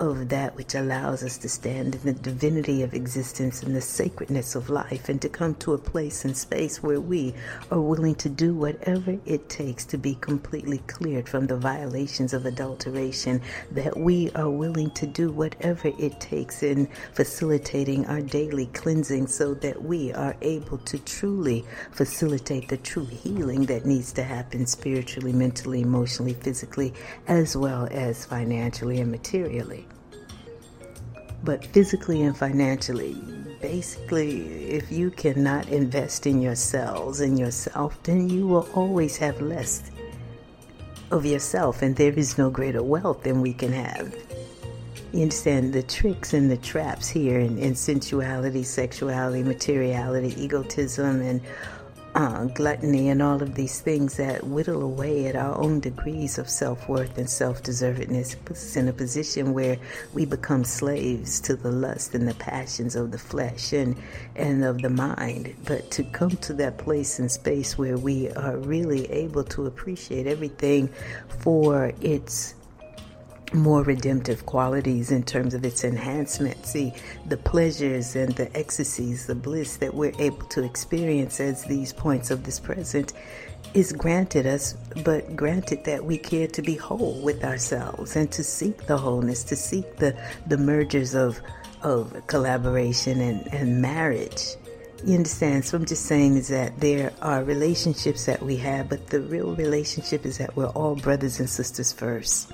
[0.00, 4.54] of that which allows us to stand in the divinity of existence and the sacredness
[4.54, 7.34] of life and to come to a place and space where we
[7.70, 12.46] are willing to do whatever it takes to be completely cleared from the violations of
[12.46, 13.40] adulteration,
[13.70, 19.54] that we are willing to do whatever it takes in facilitating our daily cleansing so
[19.54, 25.32] that we are able to truly facilitate the true healing that needs to happen spiritually,
[25.32, 26.92] mentally, emotionally, physically,
[27.28, 29.86] as well as financially and materially
[31.44, 33.14] but physically and financially.
[33.60, 39.90] Basically, if you cannot invest in yourselves and yourself, then you will always have less
[41.10, 44.14] of yourself, and there is no greater wealth than we can have.
[45.12, 51.40] You understand the tricks and the traps here in, in sensuality, sexuality, materiality, egotism, and
[52.14, 56.48] uh, gluttony and all of these things that whittle away at our own degrees of
[56.48, 59.76] self worth and self deservedness puts us in a position where
[60.12, 63.96] we become slaves to the lust and the passions of the flesh and,
[64.36, 65.54] and of the mind.
[65.64, 70.26] But to come to that place and space where we are really able to appreciate
[70.26, 70.88] everything
[71.40, 72.54] for its
[73.54, 76.66] more redemptive qualities in terms of its enhancement.
[76.66, 76.92] See,
[77.26, 82.30] the pleasures and the ecstasies, the bliss that we're able to experience as these points
[82.30, 83.12] of this present
[83.72, 84.74] is granted us,
[85.04, 89.44] but granted that we care to be whole with ourselves and to seek the wholeness,
[89.44, 91.40] to seek the, the mergers of,
[91.82, 94.56] of collaboration and, and marriage.
[95.04, 95.64] You understand?
[95.64, 99.54] So I'm just saying is that there are relationships that we have, but the real
[99.54, 102.52] relationship is that we're all brothers and sisters first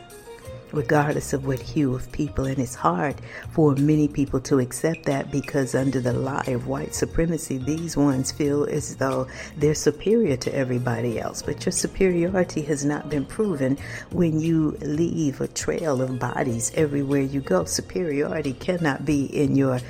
[0.73, 2.47] regardless of what hue of people.
[2.47, 3.17] And it's hard
[3.51, 8.33] for many people to accept that because, under the lie of white supremacy, these ones
[8.33, 11.43] feel as though they're superior to everybody else.
[11.43, 13.79] But your superiority has not been proven
[14.11, 17.65] when you leave a trail of bodies everywhere you go.
[17.65, 19.81] Superiority cannot be in your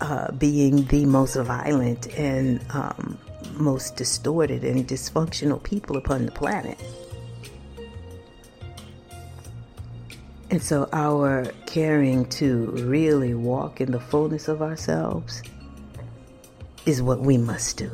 [0.00, 3.18] uh, being the most violent and um,
[3.54, 6.78] most distorted and dysfunctional people upon the planet.
[10.56, 15.42] And so, our caring to really walk in the fullness of ourselves
[16.86, 17.90] is what we must do.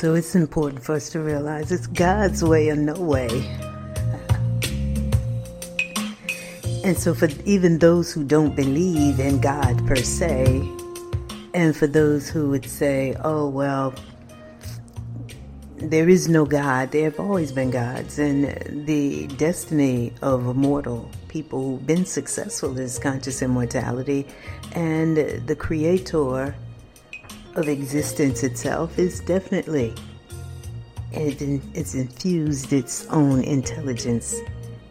[0.00, 3.28] So it's important for us to realize it's God's way and no way.
[6.82, 10.66] And so, for even those who don't believe in God per se,
[11.52, 13.92] and for those who would say, oh, well,
[15.76, 21.72] there is no God, there have always been gods, and the destiny of immortal people
[21.72, 24.26] who've been successful is conscious immortality,
[24.72, 26.54] and the Creator
[27.56, 29.94] of existence itself is definitely
[31.12, 34.36] it's infused its own intelligence.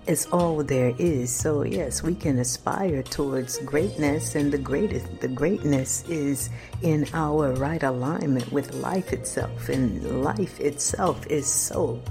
[0.05, 1.33] It's all there is.
[1.33, 6.49] So yes, we can aspire towards greatness, and the greatest, the greatness is
[6.81, 12.01] in our right alignment with life itself, and life itself is so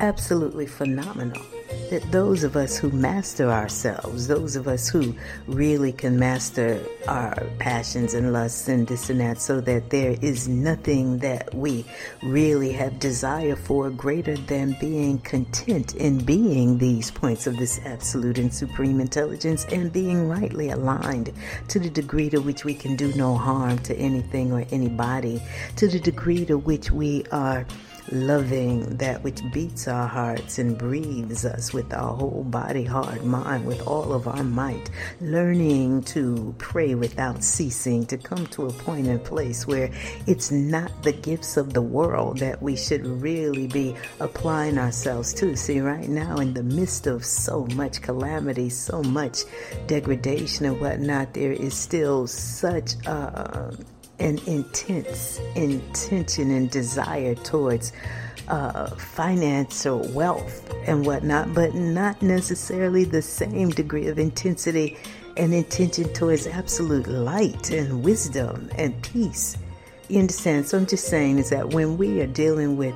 [0.00, 1.42] absolutely phenomenal
[1.90, 5.14] that those of us who master ourselves, those of us who
[5.46, 10.48] really can master our passions and lusts and this and that, so that there is
[10.48, 11.84] nothing that we
[12.22, 18.38] really have desire for greater than being content in being these points of this absolute
[18.38, 21.32] and supreme intelligence and being rightly aligned
[21.68, 25.42] to the degree to which we can do no harm to anything or anybody,
[25.76, 27.66] to the degree to which we are
[28.12, 33.66] loving that which beats our hearts and breathes us with our whole body, heart, mind,
[33.66, 34.90] with all of our might,
[35.20, 39.90] learning to pray without ceasing, to come to a point and place where
[40.26, 45.56] it's not the gifts of the world that we should really be applying ourselves to.
[45.56, 49.44] See, right now, in the midst of so much calamity, so much
[49.86, 53.76] degradation and whatnot, there is still such a
[54.18, 57.92] an intense intention and desire towards
[58.48, 64.96] uh, finance or wealth and whatnot, but not necessarily the same degree of intensity
[65.36, 69.56] and intention towards absolute light and wisdom and peace.
[70.08, 70.66] You understand?
[70.66, 72.94] So I'm just saying is that when we are dealing with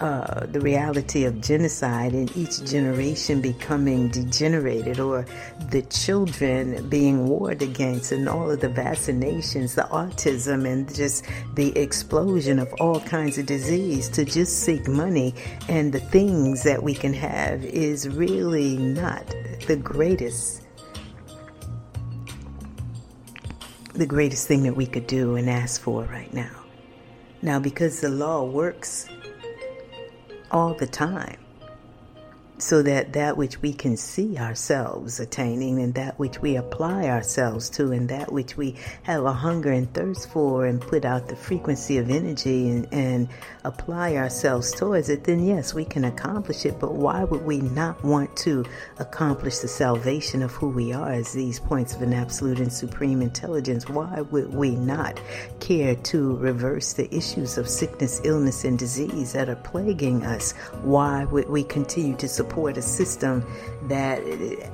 [0.00, 5.24] uh, the reality of genocide and each generation becoming degenerated or
[5.70, 11.24] the children being warred against and all of the vaccinations, the autism and just
[11.54, 15.32] the explosion of all kinds of disease to just seek money
[15.68, 19.26] and the things that we can have is really not
[19.66, 20.62] the greatest
[23.92, 26.50] the greatest thing that we could do and ask for right now.
[27.42, 29.08] Now because the law works
[30.54, 31.43] all the time
[32.58, 37.68] so that that which we can see ourselves attaining and that which we apply ourselves
[37.68, 41.34] to and that which we have a hunger and thirst for and put out the
[41.34, 43.28] frequency of energy and, and
[43.64, 46.78] apply ourselves towards it, then yes, we can accomplish it.
[46.78, 48.64] But why would we not want to
[48.98, 53.20] accomplish the salvation of who we are as these points of an absolute and supreme
[53.20, 53.88] intelligence?
[53.88, 55.20] Why would we not
[55.58, 60.52] care to reverse the issues of sickness, illness, and disease that are plaguing us?
[60.82, 62.43] Why would we continue to support
[62.76, 63.44] a system
[63.88, 64.22] that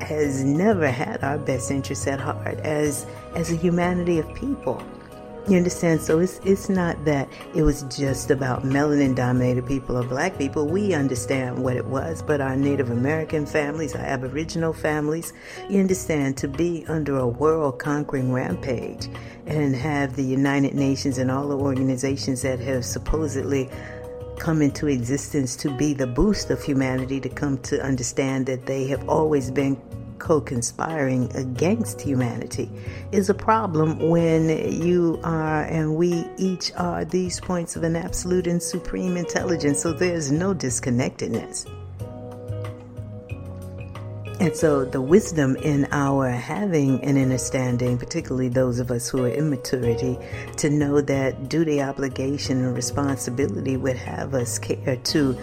[0.00, 4.82] has never had our best interests at heart as as a humanity of people.
[5.48, 6.02] You understand?
[6.02, 10.66] So it's it's not that it was just about melanin dominated people or black people.
[10.66, 15.32] We understand what it was, but our Native American families, our Aboriginal families,
[15.68, 19.08] you understand to be under a world conquering rampage
[19.46, 23.70] and have the United Nations and all the organizations that have supposedly
[24.40, 28.86] come into existence to be the boost of humanity to come to understand that they
[28.86, 29.76] have always been
[30.18, 32.70] co conspiring against humanity
[33.12, 34.48] is a problem when
[34.82, 39.82] you are and we each are these points of an absolute and supreme intelligence.
[39.82, 41.66] So there's no disconnectedness.
[44.40, 49.28] And so, the wisdom in our having an understanding, particularly those of us who are
[49.28, 50.18] in maturity,
[50.56, 55.38] to know that duty, obligation, and responsibility would have us care to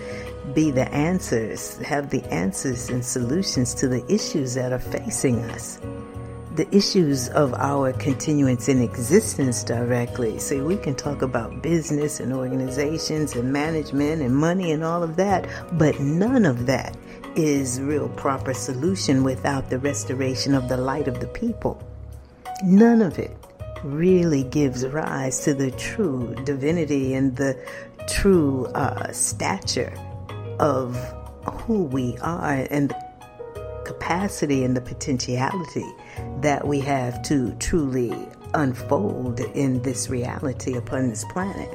[0.56, 5.80] be the answers, have the answers and solutions to the issues that are facing us.
[6.56, 10.40] The issues of our continuance in existence directly.
[10.40, 15.18] See, we can talk about business and organizations and management and money and all of
[15.18, 16.98] that, but none of that
[17.38, 21.82] is real proper solution without the restoration of the light of the people.
[22.64, 23.38] None of it
[23.84, 27.56] really gives rise to the true divinity and the
[28.08, 29.94] true uh, stature
[30.60, 30.96] of
[31.62, 35.86] who we are and the capacity and the potentiality
[36.42, 41.70] that we have to truly unfold in this reality upon this planet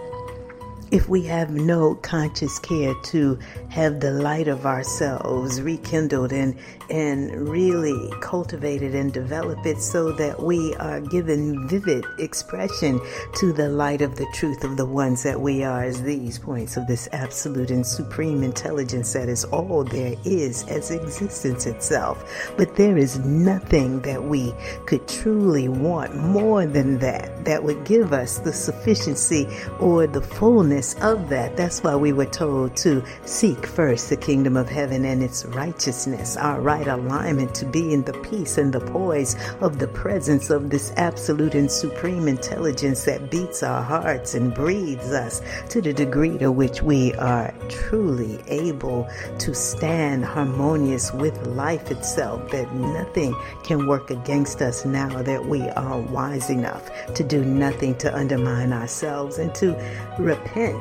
[0.92, 3.38] if we have no conscious care to
[3.70, 6.54] have the light of ourselves rekindled and
[6.90, 13.00] and really cultivate it and develop it so that we are given vivid expression
[13.34, 16.76] to the light of the truth of the ones that we are as these points
[16.76, 22.52] of this absolute and supreme intelligence that is all there is as existence itself.
[22.58, 24.52] But there is nothing that we
[24.84, 29.48] could truly want more than that that would give us the sufficiency
[29.80, 31.56] or the fullness fullness of that.
[31.56, 36.36] That's why we were told to seek first the kingdom of heaven and its righteousness,
[36.36, 40.70] our right alignment to be in the peace and the poise of the presence of
[40.70, 46.38] this absolute and supreme intelligence that beats our hearts and breathes us to the degree
[46.38, 49.08] to which we are truly able
[49.38, 55.62] to stand harmonious with life itself, that nothing can work against us now that we
[55.70, 59.72] are wise enough to do nothing to undermine ourselves and to
[60.18, 60.71] repent,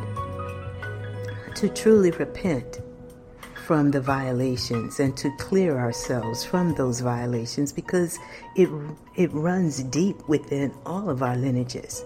[1.62, 2.82] to truly repent
[3.68, 8.18] from the violations and to clear ourselves from those violations because
[8.56, 8.68] it
[9.16, 12.04] it runs deep within all of our lineages.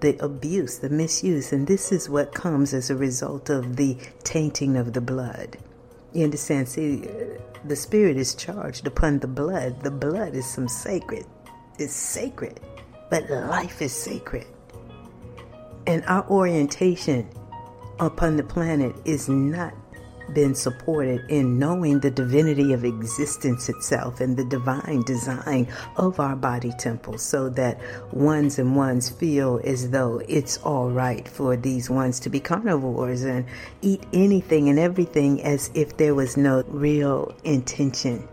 [0.00, 4.76] The abuse the misuse and this is what comes as a result of the tainting
[4.76, 5.56] of the blood.
[6.12, 6.68] You understand?
[6.68, 7.08] See
[7.64, 9.82] the spirit is charged upon the blood.
[9.84, 11.24] The blood is some sacred
[11.78, 12.60] it's sacred
[13.08, 14.46] but life is sacred.
[15.86, 17.26] And our orientation
[17.98, 19.74] upon the planet is not
[20.34, 26.34] been supported in knowing the divinity of existence itself and the divine design of our
[26.34, 27.78] body temples so that
[28.12, 33.22] ones and ones feel as though it's all right for these ones to be carnivores
[33.22, 33.46] and
[33.82, 38.26] eat anything and everything as if there was no real intention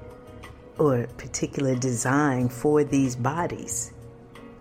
[0.80, 3.94] or particular design for these bodies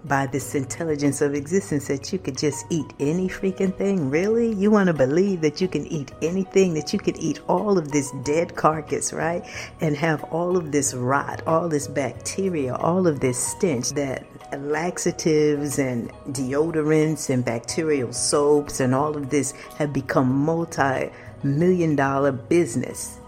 [0.05, 4.11] by this intelligence of existence that you could just eat any freaking thing.
[4.11, 4.53] Really?
[4.53, 7.93] You want to believe that you can eat anything, that you could eat all of
[7.93, 9.45] this dead carcass, right?
[9.81, 14.27] And have all of this rot, all this bacteria, all of this stench that
[14.59, 21.11] laxatives and deodorants and bacterial soaps and all of this have become multi
[21.43, 23.19] million dollar business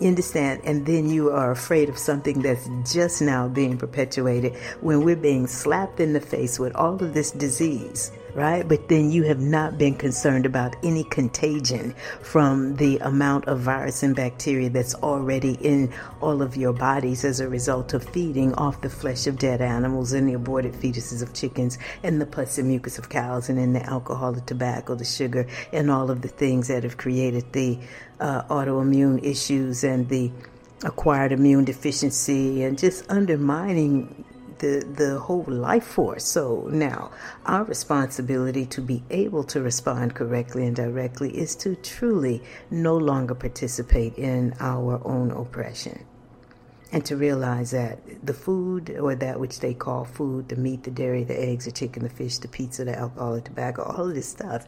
[0.00, 0.60] you understand?
[0.64, 5.46] And then you are afraid of something that's just now being perpetuated when we're being
[5.46, 8.68] slapped in the face with all of this disease right?
[8.68, 14.02] But then you have not been concerned about any contagion from the amount of virus
[14.02, 18.82] and bacteria that's already in all of your bodies as a result of feeding off
[18.82, 22.68] the flesh of dead animals and the aborted fetuses of chickens and the pus and
[22.68, 26.28] mucus of cows and then the alcohol, the tobacco, the sugar, and all of the
[26.28, 27.78] things that have created the
[28.20, 30.30] uh, autoimmune issues and the
[30.84, 34.24] acquired immune deficiency and just undermining
[34.58, 36.24] the the whole life force.
[36.24, 37.10] So now
[37.44, 43.34] our responsibility to be able to respond correctly and directly is to truly no longer
[43.34, 46.04] participate in our own oppression.
[46.92, 50.90] And to realize that the food, or that which they call food, the meat, the
[50.90, 54.14] dairy, the eggs, the chicken, the fish, the pizza, the alcohol, the tobacco, all of
[54.14, 54.66] this stuff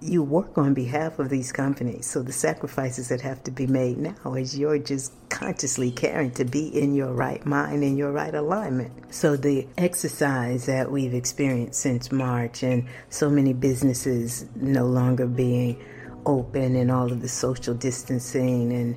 [0.00, 2.06] you work on behalf of these companies.
[2.06, 6.44] So the sacrifices that have to be made now is you're just consciously caring to
[6.44, 8.92] be in your right mind, and your right alignment.
[9.12, 15.82] So the exercise that we've experienced since March and so many businesses no longer being
[16.26, 18.96] open and all of the social distancing and,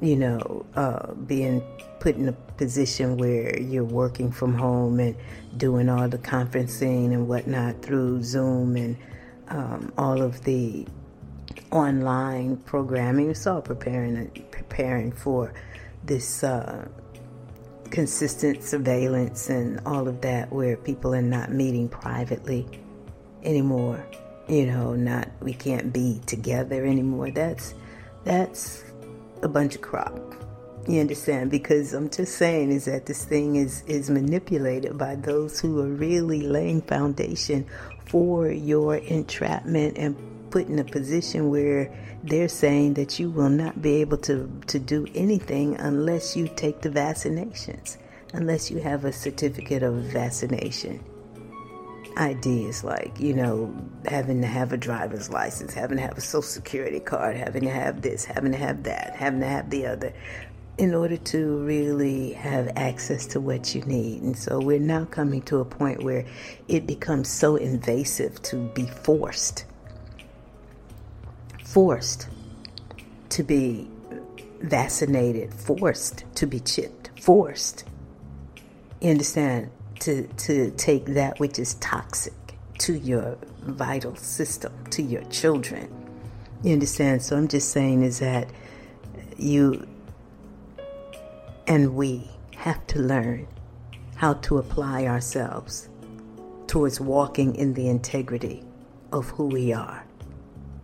[0.00, 1.62] you know, uh, being
[2.00, 5.14] put in a position where you're working from home and
[5.56, 8.96] doing all the conferencing and whatnot through Zoom and
[9.50, 10.86] um, all of the
[11.70, 13.30] online programming.
[13.30, 15.52] It's all preparing preparing for
[16.04, 16.88] this uh,
[17.90, 22.66] consistent surveillance and all of that, where people are not meeting privately
[23.42, 24.04] anymore.
[24.48, 27.30] You know, not we can't be together anymore.
[27.30, 27.74] That's
[28.24, 28.84] that's
[29.42, 30.18] a bunch of crap.
[30.88, 31.50] You understand?
[31.50, 35.86] Because I'm just saying is that this thing is is manipulated by those who are
[35.86, 37.66] really laying foundation
[38.10, 40.16] for your entrapment and
[40.50, 44.80] put in a position where they're saying that you will not be able to, to
[44.80, 47.98] do anything unless you take the vaccinations,
[48.32, 51.04] unless you have a certificate of vaccination.
[52.16, 53.72] Ideas like, you know,
[54.06, 57.70] having to have a driver's license, having to have a social security card, having to
[57.70, 60.12] have this, having to have that, having to have the other
[60.80, 64.22] in order to really have access to what you need.
[64.22, 66.24] And so we're now coming to a point where
[66.68, 69.66] it becomes so invasive to be forced,
[71.62, 72.28] forced
[73.28, 73.90] to be
[74.62, 77.84] vaccinated, forced to be chipped, forced.
[79.02, 79.70] You understand?
[80.00, 82.32] To, to take that which is toxic
[82.78, 85.92] to your vital system, to your children.
[86.62, 87.20] You understand?
[87.20, 88.48] So I'm just saying is that
[89.36, 89.86] you
[91.70, 93.46] and we have to learn
[94.16, 95.88] how to apply ourselves
[96.66, 98.64] towards walking in the integrity
[99.12, 100.04] of who we are,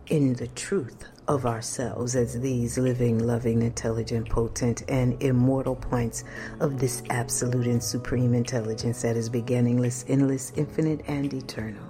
[0.07, 6.23] in the truth of ourselves as these living, loving, intelligent, potent, and immortal points
[6.61, 11.83] of this absolute and supreme intelligence that is beginningless, endless, infinite, and eternal.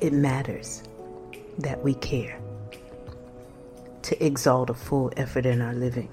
[0.00, 0.84] it matters
[1.58, 2.40] that we care
[4.08, 6.08] to exalt a full effort in our living,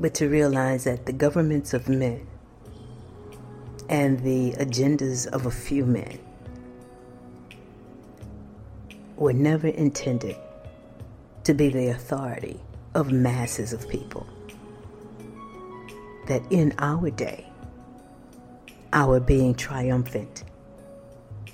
[0.00, 2.24] but to realize that the governments of men
[3.88, 6.20] and the agendas of a few men
[9.16, 10.36] were never intended
[11.42, 12.60] to be the authority
[12.94, 14.24] of masses of people.
[16.28, 17.44] That in our day,
[18.92, 20.44] our being triumphant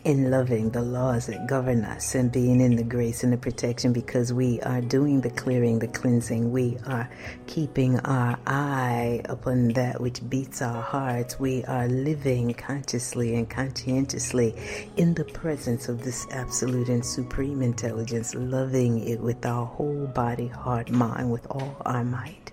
[0.07, 3.93] in loving the laws that govern us and being in the grace and the protection
[3.93, 6.53] because we are doing the clearing, the cleansing.
[6.53, 7.11] We are
[7.49, 11.41] keeping our eye upon that which beats our hearts.
[11.41, 14.55] We are living consciously and conscientiously
[14.97, 20.47] in the presence of this absolute and supreme intelligence, loving it with our whole body,
[20.47, 22.53] heart, mind, with all our might.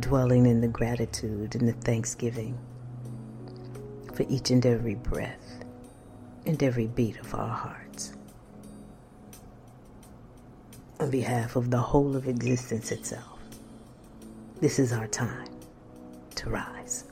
[0.00, 2.58] Dwelling in the gratitude and the thanksgiving
[4.12, 5.45] for each and every breath
[6.46, 8.12] and every beat of our hearts.
[11.00, 13.38] On behalf of the whole of existence itself,
[14.60, 15.48] this is our time
[16.36, 17.05] to rise.